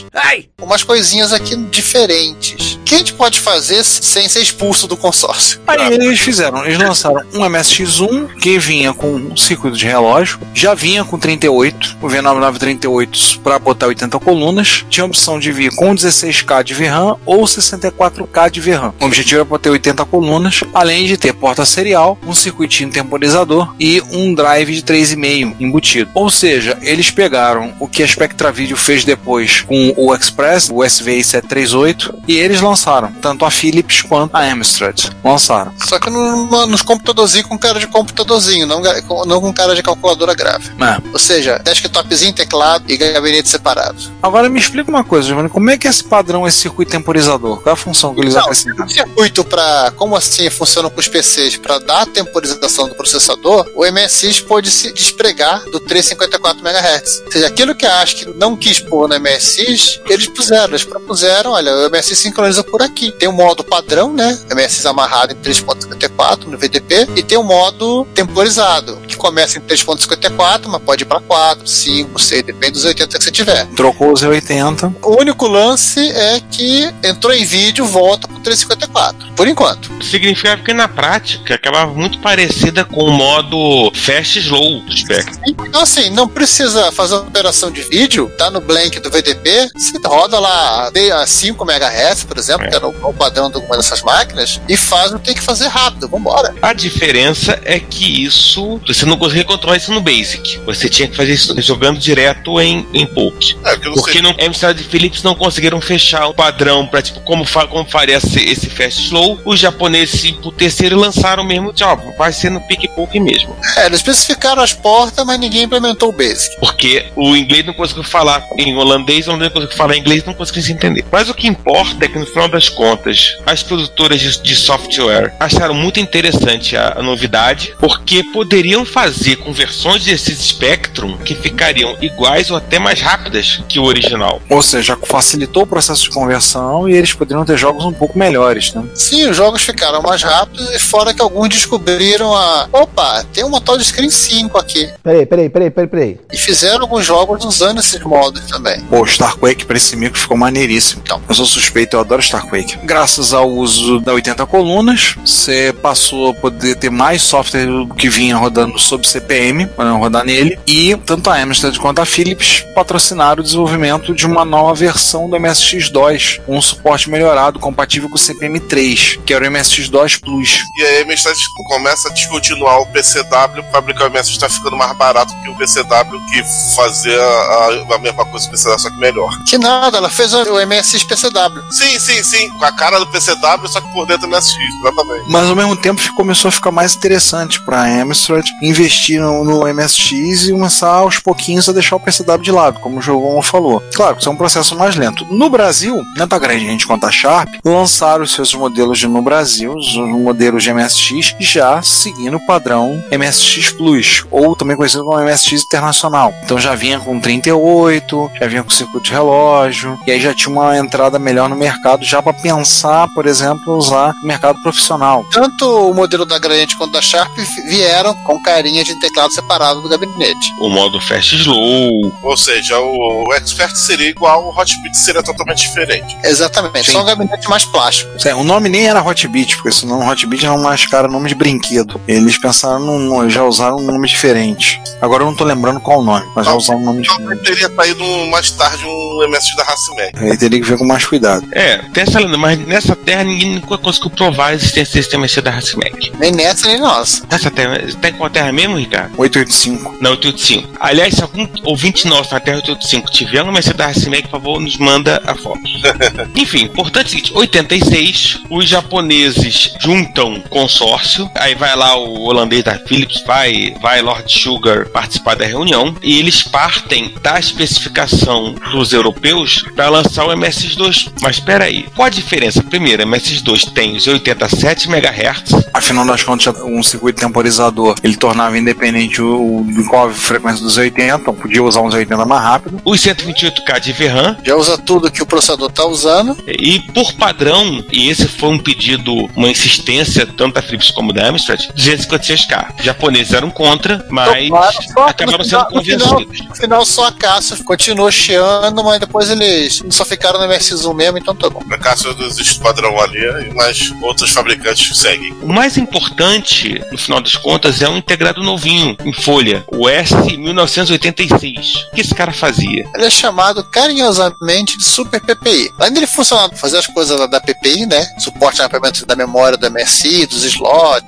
[0.60, 2.81] umas coisinhas aqui diferentes.
[2.91, 5.62] O que a gente pode fazer sem ser expulso do consórcio?
[5.65, 10.73] Aí eles fizeram, eles lançaram um MSX1 que vinha com um circuito de relógio, já
[10.73, 15.95] vinha com 38, o V9938 para botar 80 colunas, tinha a opção de vir com
[15.95, 18.93] 16K de VRAM ou 64K de VRAM.
[18.99, 24.04] O objetivo era botar 80 colunas, além de ter porta serial, um circuitinho temporizador e
[24.12, 26.12] um drive de 3,5 embutido.
[26.13, 30.84] Ou seja, eles pegaram o que a Spectra Video fez depois com o Express, o
[30.84, 32.81] SVI 738, e eles lançaram,
[33.22, 35.10] tanto a Philips quanto a Amstrad.
[35.24, 35.74] Lançaram.
[35.88, 38.82] Só que no- nos computadorzinhos com cara de computadorzinho, não,
[39.26, 40.74] não com cara de calculadora gráfica.
[40.86, 41.02] É.
[41.13, 43.98] Ou seja, desktopzinho, teclado e gabinete separado.
[44.22, 47.58] Agora me explica uma coisa, Giovanni, como é que é esse padrão, esse circuito temporizador?
[47.62, 48.86] Qual é a função que eles Não, acrescentam?
[48.86, 53.65] o circuito para como assim funciona com os PCs para dar a temporização do processador,
[53.76, 57.22] o MSX pôde se despregar do 354 MHz.
[57.26, 61.52] Ou seja, aquilo que a ASCII não quis pôr no MSX, eles puseram, eles propuseram,
[61.52, 63.12] olha, o MSX sincroniza por aqui.
[63.12, 64.39] Tem o modo padrão, né?
[64.55, 70.67] MSX amarrado em 3.54 no VDP e tem o modo temporizado, que começa em 3.54,
[70.67, 73.67] mas pode ir para 4, 5, 6, depende dos 80 que você tiver.
[73.75, 74.95] Trocou o Z80.
[75.03, 79.34] O único lance é que entrou em vídeo, volta pro 354.
[79.36, 79.91] Por enquanto.
[80.03, 85.41] Significava que na prática acabava muito parecida com o modo fast slow do Spectrum.
[85.47, 89.99] Então, assim, não precisa fazer uma operação de vídeo, tá no blank do VDP, você
[90.05, 94.62] roda lá a 5 MHz, por exemplo, que era o padrão de alguma dessas máquinas,
[94.67, 96.54] e faz o que tem que fazer rápido, vambora.
[96.62, 100.60] A diferença é que isso você não conseguia controlar isso no Basic.
[100.65, 103.58] Você tinha que fazer isso jogando direto em, em Poke.
[103.63, 107.45] É, porque não Porque Amstrad e Philips não conseguiram fechar o padrão para tipo como,
[107.45, 109.39] fa como faria esse, esse fast slow.
[109.45, 113.56] Os japoneses emputeceram e lançaram mesmo, tchau, vai ser no pique poke mesmo.
[113.78, 116.60] É, eles especificaram as portas, mas ninguém implementou o Basic.
[116.60, 120.24] Porque o inglês não conseguiu falar em holandês, o holandês não conseguiu falar em inglês,
[120.26, 121.06] não conseguiu se entender.
[121.12, 125.34] Mas o que importa é que no final das contas, as produtoras de, de software
[125.39, 132.49] acharam muito interessante a, a novidade, porque poderiam fazer conversões desses Spectrum que ficariam iguais
[132.51, 134.41] ou até mais rápidas que o original.
[134.49, 138.73] Ou seja, facilitou o processo de conversão e eles poderiam ter jogos um pouco melhores,
[138.73, 138.84] né?
[138.93, 142.67] Sim, os jogos ficaram mais rápidos e fora que alguns descobriram a.
[142.71, 144.89] Opa, tem uma tal de Screen 5 aqui.
[145.04, 146.19] Peraí, peraí, peraí, peraí, peraí.
[146.32, 148.82] E fizeram alguns jogos usando esses modos também.
[148.82, 151.01] Pô, Starquake pra esse micro ficou maneiríssimo.
[151.04, 152.78] Então, eu sou suspeito, eu adoro Starquake.
[152.84, 158.10] Graças ao uso da 80 colunas, você passou a poder ter mais software do que
[158.10, 160.58] vinha rodando sob CPM, para rodar nele.
[160.65, 165.36] E tanto a Amstrad quanto a Philips patrocinaram o desenvolvimento de uma nova versão do
[165.36, 170.63] MSX2, com um suporte melhorado, compatível com o CPM3, que era o MSX2 Plus.
[170.78, 174.98] E aí a MSX começa a descontinuar o PCW, fabricar o MSX está ficando mais
[174.98, 176.44] barato que o PCW, que
[176.76, 179.38] fazia a, a mesma coisa que o PCW, só que melhor.
[179.46, 181.63] Que nada, ela fez o MSX PCW.
[181.72, 182.49] Sim, sim, sim.
[182.49, 185.29] Com a cara do PCW, só que por dentro do MSX, exatamente.
[185.29, 189.73] Mas ao mesmo tempo começou a ficar mais interessante para a Amstrad investir no, no,
[189.73, 193.81] MSX e começar aos pouquinhos a deixar o PCW de lado, como o João falou.
[193.93, 195.25] Claro, isso é um processo mais lento.
[195.25, 199.21] No Brasil, tanto a grande gente quanto a Sharp lançaram os seus modelos de, no
[199.21, 205.19] Brasil, os modelos de MSX, já seguindo o padrão MSX Plus, ou também conhecido como
[205.19, 206.34] MSX Internacional.
[206.43, 210.51] Então já vinha com 38, já vinha com circuito de relógio, e aí já tinha
[210.51, 215.24] uma entrada melhor no mercado, já para pensar, por exemplo, usar no mercado profissional.
[215.32, 217.32] Tanto o modelo da Gradiente quanto da Sharp
[217.69, 220.54] vieram com carinha de teclado separado do gabinete.
[220.60, 222.13] O modo Fast Slow.
[222.21, 226.17] Ou seja, o, o Expert seria igual, o Hotbit seria totalmente diferente.
[226.24, 226.91] Exatamente, Sim.
[226.91, 228.12] só um gabinete mais plástico.
[228.26, 231.36] É, o nome nem era Hotbit, porque senão o Hotbit era mais cara nome de
[231.36, 232.00] brinquedo.
[232.08, 234.82] Eles pensaram num, já usaram um nome diferente.
[235.02, 237.28] Agora eu não tô lembrando qual o nome, mas já usaram um nome diferente.
[237.28, 240.17] Talvez teria saído mais tarde um MS da Racimec.
[240.19, 241.47] Aí teria que ver com mais cuidado.
[241.54, 242.01] É, tem
[242.38, 246.12] mas nessa terra ninguém nunca conseguiu provar a existência desse MSC da Racimec.
[246.20, 247.24] Nem nessa, nem nossa.
[247.30, 249.14] Nessa terra, tem qual terra mesmo, Ricardo?
[249.18, 249.98] 885.
[250.02, 250.78] Não, 885.
[250.80, 254.60] Aliás, se algum ouvinte nosso na Terra 885 tiver uma MSC da Racimec, por favor,
[254.60, 255.62] nos manda a foto.
[256.36, 262.64] Enfim, importante é o seguinte: 86, os japoneses juntam consórcio, aí vai lá o holandês
[262.64, 268.94] da Philips, vai, vai Lord Sugar participar da reunião, e eles partem da especificação dos
[268.94, 271.12] europeus para lançar o MSX2.
[271.22, 272.63] Mas espera aí, qual a diferença?
[272.63, 275.65] Primeiro, o MSX2 tem os 87 MHz.
[275.73, 280.77] Afinal das contas, um circuito temporizador ele tornava independente o, o qual a frequência dos
[280.77, 282.82] 80, então podia usar uns 80 mais rápido.
[282.86, 284.38] Os 128K de VRAM.
[284.43, 286.38] Já usa tudo que o processador está usando.
[286.47, 291.27] E por padrão, e esse foi um pedido, uma insistência tanto da Philips como da
[291.27, 292.75] Amstrad, 256K.
[292.80, 294.77] Os japoneses eram contra, mas Claro,
[295.08, 296.47] acabaram no sendo final- no final- convencidos.
[296.49, 301.17] No final, só a Caça continuou chiando, mas depois eles só ficaram no MSX1 mesmo,
[301.17, 301.62] então tá bom.
[301.82, 305.34] A caça dos esquadrão ali, mas outros fabricantes seguem.
[305.41, 311.88] O mais importante, no final das contas, é um integrado novinho, em folha, o S1986.
[311.88, 312.86] O que esse cara fazia?
[312.94, 315.72] Ele é chamado carinhosamente de Super PPI.
[315.80, 318.06] Além dele funcionar para fazer as coisas da PPI, né?
[318.20, 321.08] Suporte ao mapeamento da memória do MSI, dos slots,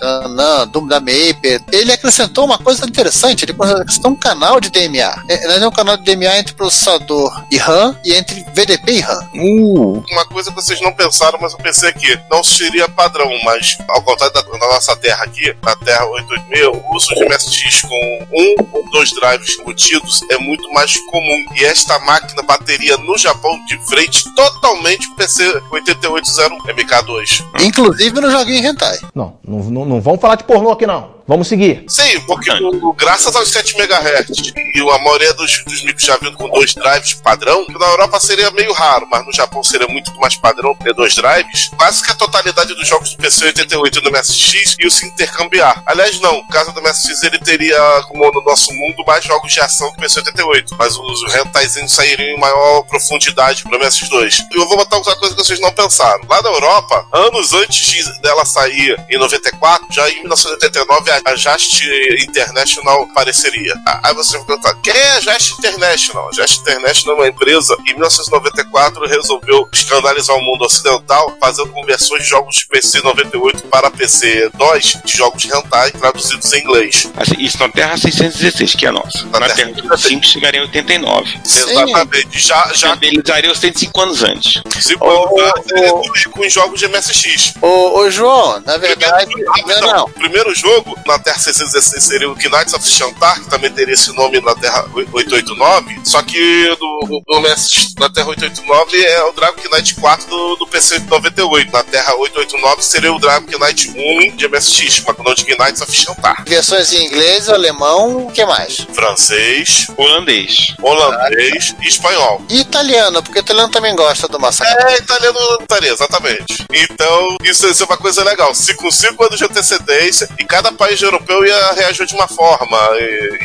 [0.71, 1.61] do, da Maper.
[1.71, 5.23] Ele acrescentou uma coisa interessante, ele acrescentou um canal de DMA.
[5.29, 9.29] É, é um canal de DMA entre processador e RAM e entre VDP e RAM.
[9.35, 13.77] Uh, Uma coisa que vocês não pensaram, mas eu pensei aqui, não seria padrão, mas
[13.89, 18.27] ao contrário da, da nossa terra aqui, na Terra 886, o uso de MSX com
[18.31, 21.45] um ou dois drives embutidos é muito mais comum.
[21.55, 27.45] E esta máquina bateria no Japão de frente totalmente pro PC 8801 MK2.
[27.61, 28.99] Inclusive no joguinho Hentai.
[29.13, 31.13] Não, não, não, não vamos falar de pornô aqui não.
[31.25, 31.85] Vamos seguir.
[31.87, 32.51] Sim, porque
[32.97, 37.13] graças aos 7 MHz e a maioria dos, dos micros já vindo com dois drives
[37.13, 41.15] padrão, na Europa seria meio raro, mas no Japão seria muito mais padrão ter dois
[41.15, 41.69] drives.
[41.77, 45.81] Quase que a totalidade dos jogos do PC 88 e do MSX iam se intercambiar.
[45.85, 47.77] Aliás, não, o caso do MSX ele teria,
[48.09, 51.91] como no nosso mundo, mais jogos de ação que o PC 88, mas os rentaizinhos
[51.93, 54.39] sairiam em maior profundidade pro MSX2.
[54.51, 56.19] E eu vou botar outra coisa que vocês não pensaram.
[56.27, 61.81] Lá na Europa, anos antes de- dela sair em 94, já em 1989 a Just
[62.19, 63.73] International apareceria.
[63.87, 66.29] Ah, Aí você vai perguntar, quem é a Just International?
[66.29, 71.69] A Just International é uma empresa que em 1994 resolveu escandalizar o mundo ocidental fazendo
[71.71, 77.09] conversões de jogos de PC 98 para PC 2 de jogos hentai traduzidos em inglês.
[77.17, 79.25] Assim, isso na Terra 616, que é a nossa.
[79.27, 81.39] Na, Terra 85 chegaria em 89.
[81.45, 82.39] Exatamente.
[82.39, 84.61] Já, já Eles dariam 105 anos antes.
[84.79, 87.53] cinco anos antes, com, jogos de MSX.
[87.61, 89.33] Ô, ô João, na verdade.
[89.67, 90.03] Não, não.
[90.05, 94.11] O primeiro jogo Na Terra 616 seria o Knights of Shantar, que também teria esse
[94.13, 96.01] nome na Terra 889.
[96.03, 100.67] Só que do, do MS, na Terra 889 é o Dragon Knight 4 do, do
[100.67, 101.71] PC 98.
[101.71, 105.81] Na Terra 889 seria o Dragon Knight 1 de MSX, com o nome de Knights
[105.81, 106.43] of Shantar.
[106.47, 108.85] Versões em inglês, alemão, o que mais?
[108.93, 110.73] Francês, Holandês.
[110.81, 112.41] holandês e espanhol.
[112.49, 114.73] E italiano, porque o italiano também gosta do Massacre.
[114.93, 116.65] É, italiano, italiano, exatamente.
[116.71, 118.53] Então, isso, isso é uma coisa legal.
[118.55, 122.77] Se com 5 anos de antecedência, e cada país europeu ia reagir de uma forma.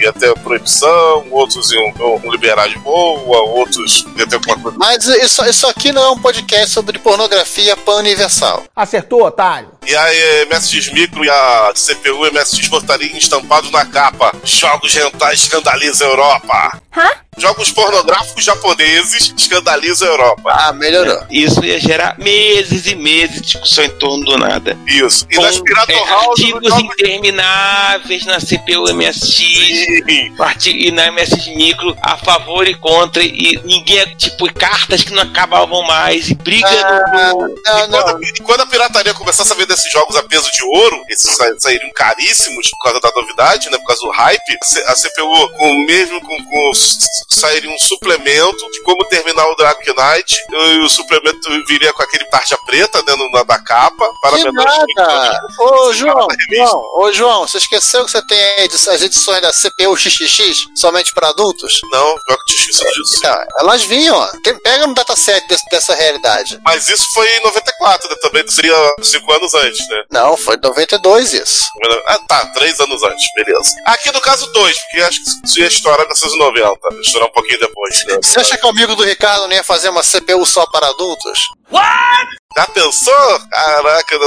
[0.00, 4.78] Ia ter proibição, outros iam, iam liberar de boa, outros ia ter alguma coisa.
[4.78, 8.64] Mas isso, isso aqui não é um podcast sobre pornografia pan-universal.
[8.74, 9.70] Acertou, otário.
[9.86, 10.06] E a
[10.46, 14.32] MSX Micro e a CPU MSX botariam estampados na capa.
[14.44, 16.82] Jogos rentais escandalizam a Europa.
[17.38, 20.50] Jogos pornográficos japoneses escandalizam a Europa.
[20.52, 21.24] Ah, melhorou.
[21.30, 24.76] Isso ia gerar meses e meses de discussão em torno do nada.
[24.86, 25.26] Isso.
[25.30, 29.86] E Com, nas Pirata é, House, artigos intermináveis na CPU MSX
[30.38, 35.22] arti- e na MSX Micro a favor e contra e ninguém, tipo, cartas que não
[35.22, 37.48] acabavam mais e briga Ah, no...
[37.48, 41.02] e, quando, e quando a pirataria começasse a vender esses jogos a peso de ouro,
[41.08, 43.78] esses sa- sairiam caríssimos por causa da novidade, né?
[43.78, 46.70] Por causa do hype, a CPU, com, mesmo com, com
[47.28, 52.24] sairia um suplemento de como terminar o Dragon Knight, e o suplemento viria com aquele
[52.26, 55.40] tarja preta né, no- na, da capa, para Que nada!
[55.60, 60.66] Ô, João, João, ô, João, você esqueceu que você tem as edições da CPU XXX
[60.76, 61.80] somente para adultos?
[61.90, 63.16] Não, pior que tinha esquecido disso.
[63.18, 64.28] Então, elas vinham, ó.
[64.62, 66.58] Pega no dataset desse- dessa realidade.
[66.64, 68.16] Mas isso foi em 94, né?
[68.22, 70.02] Também seria 5 anos antes, né?
[70.10, 71.64] Não, foi em 92 isso.
[72.06, 73.70] Ah, tá, 3 anos antes, beleza.
[73.86, 76.78] Aqui no caso 2, porque acho que isso ia estourar em 1990.
[77.08, 78.18] Estourar um pouquinho depois, né?
[78.22, 81.48] Você acha que o amigo do Ricardo não ia fazer uma CPU só para adultos?
[82.56, 83.40] Já pensou?
[83.50, 84.18] Caraca,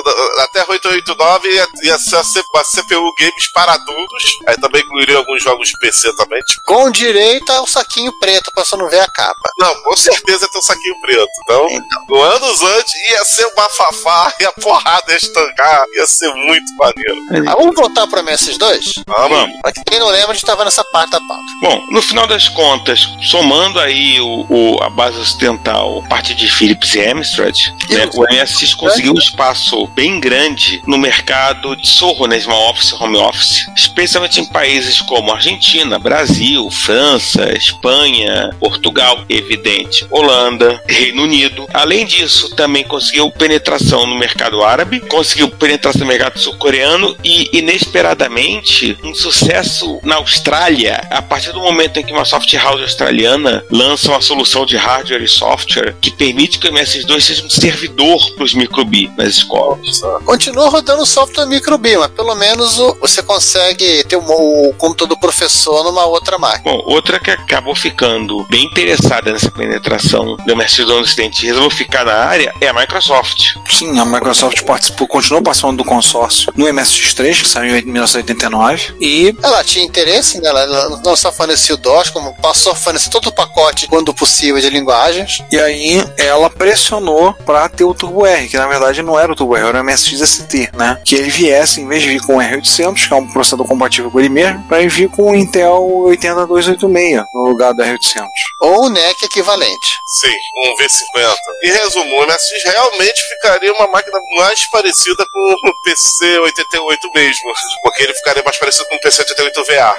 [0.53, 4.23] Terra 889 ia, ia ser a, C- a CPU Games para adultos.
[4.47, 6.61] Aí também incluiria alguns jogos de PC também, tipo.
[6.65, 9.41] Com direito ao saquinho preto, pra você não ver a capa.
[9.57, 11.27] Não, com certeza ia ter um saquinho preto.
[11.43, 11.67] Então,
[12.07, 17.49] no anos antes, ia ser uma fafá, ia porrada, ia estancar, ia ser muito maneiro.
[17.49, 19.03] Ah, vamos voltar pro MS2?
[19.07, 19.61] Vamos.
[19.61, 21.43] Pra quem não lembra, a gente tava nessa parte da pauta.
[21.61, 26.93] Bom, no final das contas, somando aí o, o- a base ocidental, parte de Philips
[26.93, 27.57] e Amstrad,
[27.89, 32.93] né, o MSX conseguiu um espaço bem grande no mercado de Sorro, né, small office,
[32.93, 41.67] home office, especialmente em países como Argentina, Brasil, França, Espanha, Portugal, evidente, Holanda, Reino Unido.
[41.73, 48.97] Além disso, também conseguiu penetração no mercado árabe, conseguiu penetração no mercado sul-coreano e, inesperadamente,
[49.03, 54.09] um sucesso na Austrália, a partir do momento em que uma soft house australiana lança
[54.09, 58.00] uma solução de hardware e software que permite que o MS2 seja um servidor
[58.35, 60.01] para os microbi nas escolas.
[60.25, 64.21] Continua rodando o software microbi, mas pelo menos o- você consegue ter o,
[64.69, 66.63] o computador do professor numa outra máquina.
[66.71, 71.69] Bom, outra que acabou ficando bem interessada nessa penetração do MS2 no Ocidente e resolveu
[71.69, 73.55] ficar na área é a Microsoft.
[73.69, 79.35] Sim, a Microsoft participou, continuou participando do consórcio no MSX3, que saiu em 1989, e
[79.43, 80.49] Ela tinha interesse, né?
[80.49, 84.59] ela, não só fornecia o DOS, como passou a fornecer todo o pacote, quando possível,
[84.61, 85.41] de linguagens.
[85.51, 89.35] E aí ela pressionou pra ter o Turbo R, que na verdade não era o
[89.35, 91.01] Turbo R, era o MSX ST, né?
[91.05, 94.11] Que ele viesse, em vez de vir com o R800, que é um processador compatível
[94.11, 98.27] com ele mesmo, pra ele vir com o Intel 80286 no lugar do R800.
[98.61, 100.01] Ou o NEC equivalente.
[100.05, 100.33] Sim,
[100.65, 101.35] um V50.
[101.63, 108.03] Em resumo, o MSX realmente ficaria uma máquina mais parecida com o PC88 mesmo, porque
[108.03, 109.95] ele ficaria mais parecido com o PC88VA.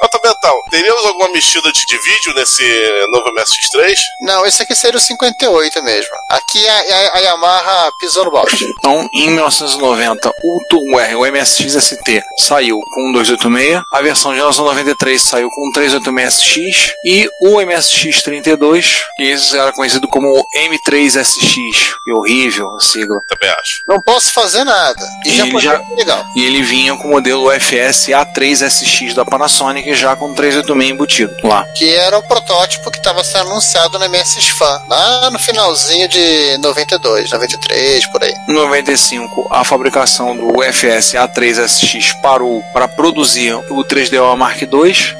[0.00, 2.62] Nota mental, teríamos alguma mexida de, de vídeo nesse
[3.10, 3.96] novo MSX3?
[4.20, 6.14] Não, esse aqui seria o 58 mesmo.
[6.28, 8.64] Aqui a, a- a Yamaha pisou no balde.
[8.78, 14.30] Então, em 1990, o Turbo R, o MSX ST, saiu com um 286, a versão
[14.32, 21.94] de 1993 saiu com um 386SX e o MSX32, que esse era conhecido como M3SX,
[22.04, 23.20] que horrível a sigla.
[23.28, 23.82] Também acho.
[23.86, 25.00] Não posso fazer nada.
[25.24, 26.24] E, E já ele já- legal.
[26.36, 31.64] E ele vinha com o modelo UFS A3SX da Panasonic, já com 386 embutido lá.
[31.76, 36.58] Que era o protótipo que estava sendo anunciado no MSX Fan, lá no finalzinho de
[36.78, 38.34] 92, 93, por aí.
[38.48, 44.68] Em 95, a fabricação do UFS A3SX parou para produzir o 3DO Mark II.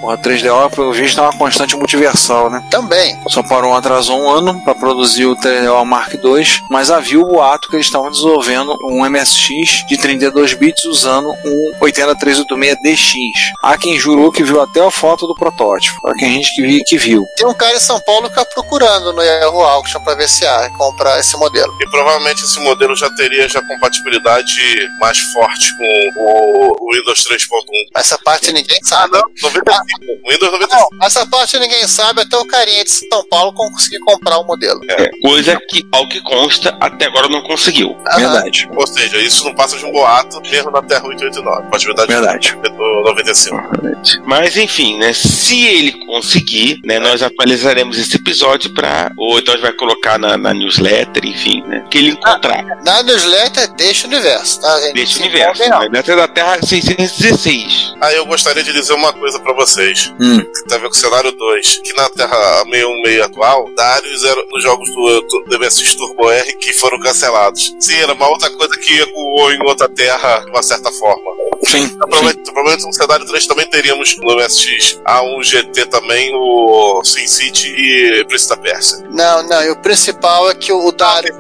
[0.03, 2.63] O 3DO, pelo visto, é uma constante multiversal, né?
[2.71, 3.19] Também.
[3.29, 7.69] Só parou, atrasou um ano para produzir o 3DO Mark II, mas havia o boato
[7.69, 13.33] que eles estavam desenvolvendo um MSX de 32 bits usando um 80386DX.
[13.63, 16.09] Há quem jurou que viu até a foto do protótipo.
[16.09, 17.27] Há quem gente que viu.
[17.37, 20.47] Tem um cara em São Paulo que tá procurando no Yahoo Auction pra ver se
[20.47, 21.77] há, comprar esse modelo modelo.
[21.81, 27.39] E provavelmente esse modelo já teria já compatibilidade mais forte com o, Windows 3.1.
[27.97, 29.17] Essa parte ninguém sabe.
[29.17, 30.31] Ah, não, 95.
[30.31, 30.69] Windows 95.
[30.75, 34.81] Não, essa parte ninguém sabe, até o carinha de São Paulo conseguir comprar o modelo.
[34.89, 37.97] É, coisa que, ao que consta, até agora não conseguiu.
[38.17, 38.69] Verdade.
[38.75, 41.63] Ou seja, isso não passa de um boato, mesmo na Terra 889.
[41.65, 42.57] Compatibilidade Verdade.
[42.57, 43.57] do 95.
[44.25, 45.13] Mas enfim, né?
[45.13, 46.99] Se ele conseguir, né?
[46.99, 51.63] Nós atualizaremos esse episódio para ou então a gente vai colocar na, na newsletter, enfim,
[51.63, 51.85] né?
[51.91, 52.65] Que ele encontrar.
[52.85, 54.95] Na newsletter, deixa o universo, tá, gente?
[54.95, 55.63] Deixa o universo.
[55.63, 55.79] Né?
[55.79, 57.95] Newsletter da Terra 616.
[58.01, 60.13] Aí eu gostaria de dizer uma coisa pra vocês.
[60.21, 60.39] Hum.
[60.41, 61.79] Que tem a ver com o cenário 2.
[61.79, 66.57] Que na Terra 616 atual, Darius era nos jogos do, do, do MSX Turbo R
[66.57, 67.75] que foram cancelados.
[67.81, 71.31] Sim, era uma outra coisa que ecoou em outra Terra de uma certa forma.
[71.67, 71.89] Sim.
[71.89, 78.25] Provavelmente, no cenário 3 também teríamos no MSX A1 GT também o Sin City e
[78.27, 78.99] Príncipe da Pérsia.
[79.11, 81.35] Não, não, e o principal é que o Dario.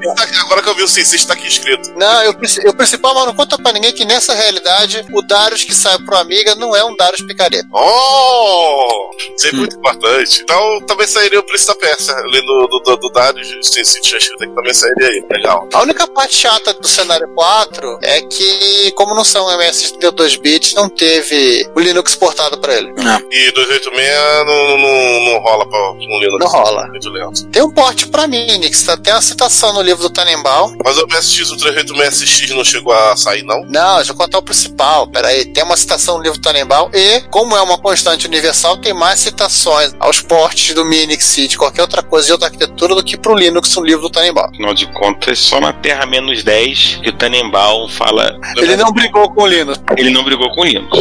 [0.45, 1.93] Agora que eu vi o Sin City tá aqui escrito.
[1.97, 5.75] Não, eu, o principal, mas não conta pra ninguém que nessa realidade o Darius que
[5.75, 7.69] sai pro Amiga não é um Darius picareta.
[7.73, 9.11] Oh!
[9.37, 10.41] Isso é muito importante.
[10.43, 14.11] Então também sairia o Príncipe da Pérsia ali do, do, do, do Darius Sin City
[14.11, 15.25] já escrito aqui também sairia aí.
[15.31, 15.69] Legal.
[15.73, 20.75] A única parte chata do cenário 4 é que, como não são MS 32 bits,
[20.75, 22.89] não teve o Linux portado pra ele.
[23.31, 26.39] E 286 não, não, não rola pra um Linux.
[26.41, 26.89] Não rola.
[26.89, 27.47] Muito lento.
[27.49, 28.97] Tem um porte pra Minix, tá?
[28.97, 30.77] tem uma citação no livro do Tannenbaum.
[30.85, 33.65] Mas o MSX, o 386SX não chegou a sair, não?
[33.67, 35.07] Não, deixa eu contar o principal.
[35.07, 38.93] Peraí, tem uma citação no livro do Tannenbaum e, como é uma constante universal, tem
[38.93, 43.03] mais citações aos portes do Minix e de qualquer outra coisa de outra arquitetura do
[43.03, 44.47] que pro Linux no livro do Tannenbaum.
[44.47, 48.39] Afinal de contas, só na Terra menos 10 que o Tannenbaum fala.
[48.57, 49.81] Ele não brigou com o Linux.
[49.99, 50.99] Ele não brigou com o Linux.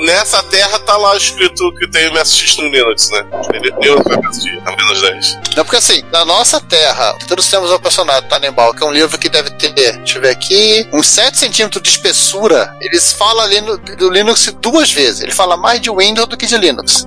[0.00, 3.24] Nessa terra tá lá escrito que tem MSX no Linux, né?
[3.54, 3.96] Entendeu?
[3.96, 5.38] MSX, a menos 10.
[5.56, 9.18] Não, porque assim, na nossa terra, todos temos o personagem Tannenbaum, que é um livro
[9.18, 12.74] que deve ter, deixa eu ver aqui, uns 7 centímetros de espessura.
[12.80, 15.22] Eles falam ali no, do Linux duas vezes.
[15.22, 17.06] Ele fala mais de Windows do que de Linux.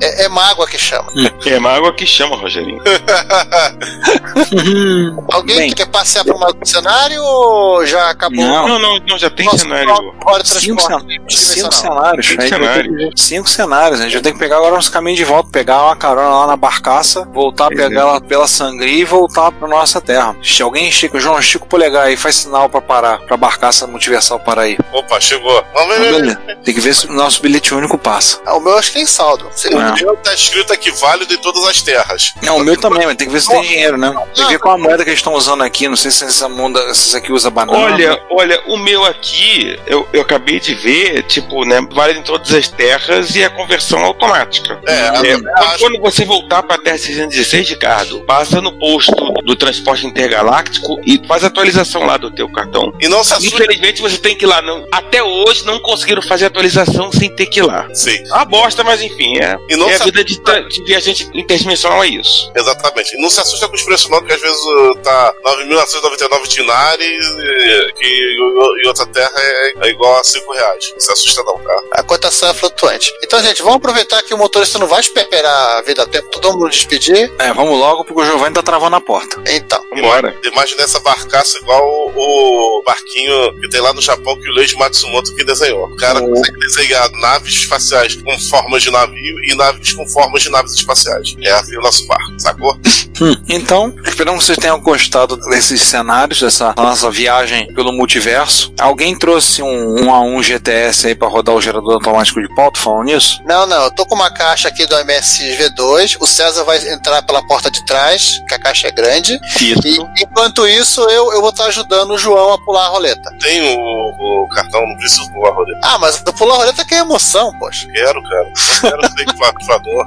[0.00, 1.10] É, é mágoa que chama.
[1.44, 2.80] É mágoa que chama, Rogerinho.
[5.32, 5.72] Alguém Bem.
[5.72, 8.44] quer passear para um cenário ou já acabou?
[8.44, 8.68] Não.
[8.68, 10.11] Não, não, não, já tem Nossa, cenário.
[10.24, 12.26] Hora de Cinco, transporte cen- cinco cenários.
[12.26, 12.82] Cinco ter cenários.
[12.86, 14.00] que ver- Cinco cenários.
[14.00, 16.46] A gente vai ter que pegar agora uns caminhos de volta, pegar uma carona lá
[16.46, 20.36] na barcaça, voltar, Pois pegar ela pela sangria e voltar pra nossa terra.
[20.42, 24.38] Se alguém estica, João, estica o polegar aí, faz sinal pra parar, pra barcaça multiversal
[24.38, 24.78] parar aí.
[24.92, 25.64] Opa, chegou.
[25.74, 26.06] Vamos ver.
[26.08, 26.40] Então, beleza.
[26.64, 28.38] Tem que ver se o nosso bilhete único passa.
[28.46, 29.50] Ah, o meu acho que tem saldo.
[29.74, 32.32] O meu tá escrito aqui válido em todas as terras.
[32.42, 34.14] Não, o meu também, mas tem que ver se tem dinheiro, né?
[34.34, 35.88] Tem que ver qual a moeda que eles estão usando aqui.
[35.88, 37.78] Não sei se essa muda, se esse aqui usa banana.
[37.78, 42.52] Olha, olha, o meu aqui, eu, eu acabei de ver, tipo, né, vale em todas
[42.52, 44.80] as terras e a conversão automática.
[44.86, 50.06] É, quando, quando você voltar para a Terra 616, Ricardo, passa no posto do transporte
[50.06, 52.92] intergaláctico e faz a atualização lá do teu cartão.
[53.00, 53.54] E não se assuste.
[53.54, 54.62] Infelizmente você tem que ir lá.
[54.62, 57.88] Não, até hoje não conseguiram fazer a atualização sem ter que ir lá.
[57.94, 58.22] Sim.
[58.26, 62.02] É uma bosta, mas enfim, é, E não é a vida de, de viajante interdimensional
[62.04, 62.50] é isso.
[62.54, 63.16] Exatamente.
[63.16, 67.26] E não se assusta com os preços não, porque às vezes uh, tá 9.999 dinares
[67.26, 70.90] e, que em outra terra é, é igual a 5 reais.
[70.92, 71.82] Não se assusta não, tá?
[71.92, 73.12] A cotação é flutuante.
[73.22, 76.52] Então, gente, vamos aproveitar que o motorista não vai esperar a vida a tempo, todo
[76.52, 77.32] mundo despedir.
[77.38, 79.40] É, vamos logo, porque o Giovanni tá travando a porta.
[79.46, 80.36] Então, Vambora.
[80.44, 81.82] Imagina essa barcaça igual
[82.14, 85.86] o, o barquinho que tem lá no Japão que o Leiji Matsumoto que desenhou.
[85.86, 90.50] O cara consegue desenhar naves espaciais com formas de navio e naves com formas de
[90.50, 91.34] naves espaciais.
[91.42, 92.76] É assim o nosso barco, sacou?
[93.20, 98.72] Hum, Então, esperamos que vocês tenham gostado desses cenários, dessa nossa viagem pelo multiverso.
[98.78, 102.80] Alguém trouxe um 1 a 1 GTS aí pra rodar o gerador automático de pauta
[102.80, 103.40] falando nisso?
[103.44, 106.16] não, não, eu tô com uma caixa aqui do MSX V2.
[106.20, 109.38] O César vai entrar pela porta de trás, que a caixa é grande.
[109.60, 109.80] Isso.
[109.86, 113.30] E enquanto isso, eu, eu vou estar ajudando o João a pular a roleta.
[113.40, 115.80] Tem o, o cartão, não preciso pular a roleta.
[115.82, 117.86] Ah, mas do pular a roleta que é emoção, poxa.
[117.88, 118.48] Quero, cara.
[118.48, 120.06] Eu quero ser equivador.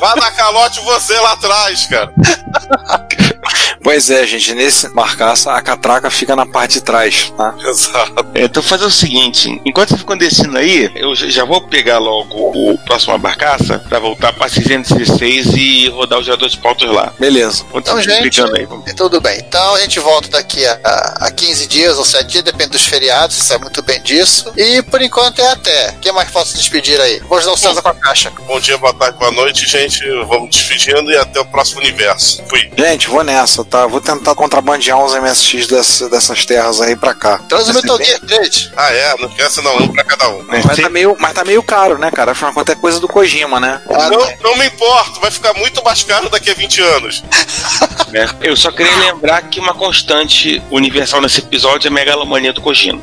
[0.00, 2.12] Vai dar calote você lá atrás, cara.
[3.82, 7.54] Pois é, gente, nesse barcaça a catraca fica na parte de trás, tá?
[7.66, 8.26] Exato.
[8.34, 12.52] É, então fazer o seguinte, enquanto vocês ficam descendo aí, eu já- vou pegar logo
[12.54, 17.12] o próximo barcaça pra voltar pra 616 e rodar os geradores de pautas lá.
[17.18, 17.64] Beleza.
[17.74, 18.92] Então, gente, explicando aí, vamos.
[18.94, 19.38] tudo bem.
[19.38, 22.84] Então a gente volta daqui a, a, a 15 dias ou 7 dias, depende dos
[22.84, 24.52] feriados, você sabe muito bem disso.
[24.56, 25.92] E por enquanto é até.
[26.00, 27.18] Quem mais posso despedir aí?
[27.28, 28.32] Vou ajudar o César com a caixa.
[28.46, 30.00] Bom dia, boa tarde, boa noite, gente.
[30.28, 32.42] Vamos despedindo e até o próximo universo.
[32.48, 32.70] Fui.
[32.78, 33.86] Gente, vou nessa, tá?
[33.86, 37.38] Vou tentar contrabandear uns MSX dessas, dessas terras aí pra cá.
[37.48, 38.70] Traz o Metal Gear 3.
[38.76, 39.16] Ah, é?
[39.18, 40.44] Não esquece não, um pra cada um.
[40.46, 42.32] Mas tá, meio, mas tá meio caro, né, cara?
[42.32, 43.80] Afinal contas é coisa do Kojima, né?
[43.88, 47.24] Ah, Não, não me importo, vai ficar muito mais caro daqui a 20 anos.
[48.14, 52.60] É, eu só queria lembrar que uma constante universal nesse episódio é a megalomania do
[52.60, 53.00] Kojima.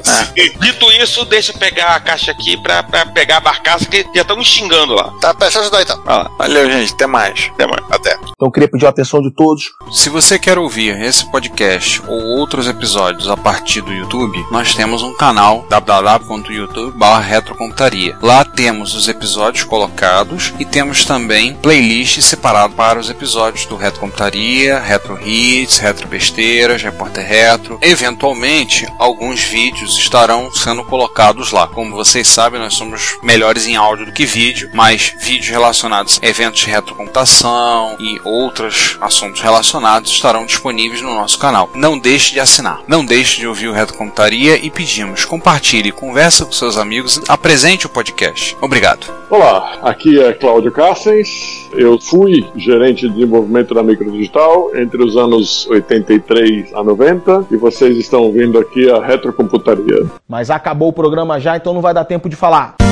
[0.60, 4.22] Dito isso, deixa eu pegar a caixa aqui pra, pra pegar a barcaça que já
[4.22, 5.12] estão me xingando lá.
[5.20, 6.02] Tá, peça ajudar então.
[6.38, 6.94] Valeu, gente.
[6.94, 7.50] Até mais.
[7.54, 7.84] Até mais.
[7.90, 8.14] Até.
[8.14, 9.72] Então eu queria pedir a atenção de todos.
[9.92, 15.02] Se você quer ouvir esse podcast ou outros episódios a partir do YouTube, nós temos
[15.02, 18.18] um canal www.youtube.retrocomputaria.
[18.22, 24.02] Lá temos os episódios colocados e temos também playlists separadas para os episódios do Retro
[24.02, 27.80] Computaria, Retro Hits, Retro Besteiras, Repórter Retro.
[27.82, 31.68] Eventualmente, alguns vídeos estarão sendo colocados lá.
[31.68, 36.28] Como vocês sabem, nós somos melhores em áudio do que vídeo, mas vídeos relacionados a
[36.28, 41.70] eventos de retrocomputação e outros assuntos relacionados estarão disponíveis no nosso canal.
[41.74, 42.82] Não deixe de assinar.
[42.86, 47.90] Não deixe de ouvir o Retrocomputaria e pedimos, compartilhe, conversa com seus amigos, apresente o
[47.90, 48.58] podcast.
[48.60, 49.08] Obrigado.
[49.30, 51.70] Olá, aqui é Cláudio Cassens.
[51.72, 57.96] Eu fui gerente de desenvolvimento da Microdigital entre os anos 83 a 90 e vocês
[57.96, 60.08] estão ouvindo aqui a Retrocomputaria.
[60.28, 62.89] Mas acabou o programa já, então não vai dar tempo de falar.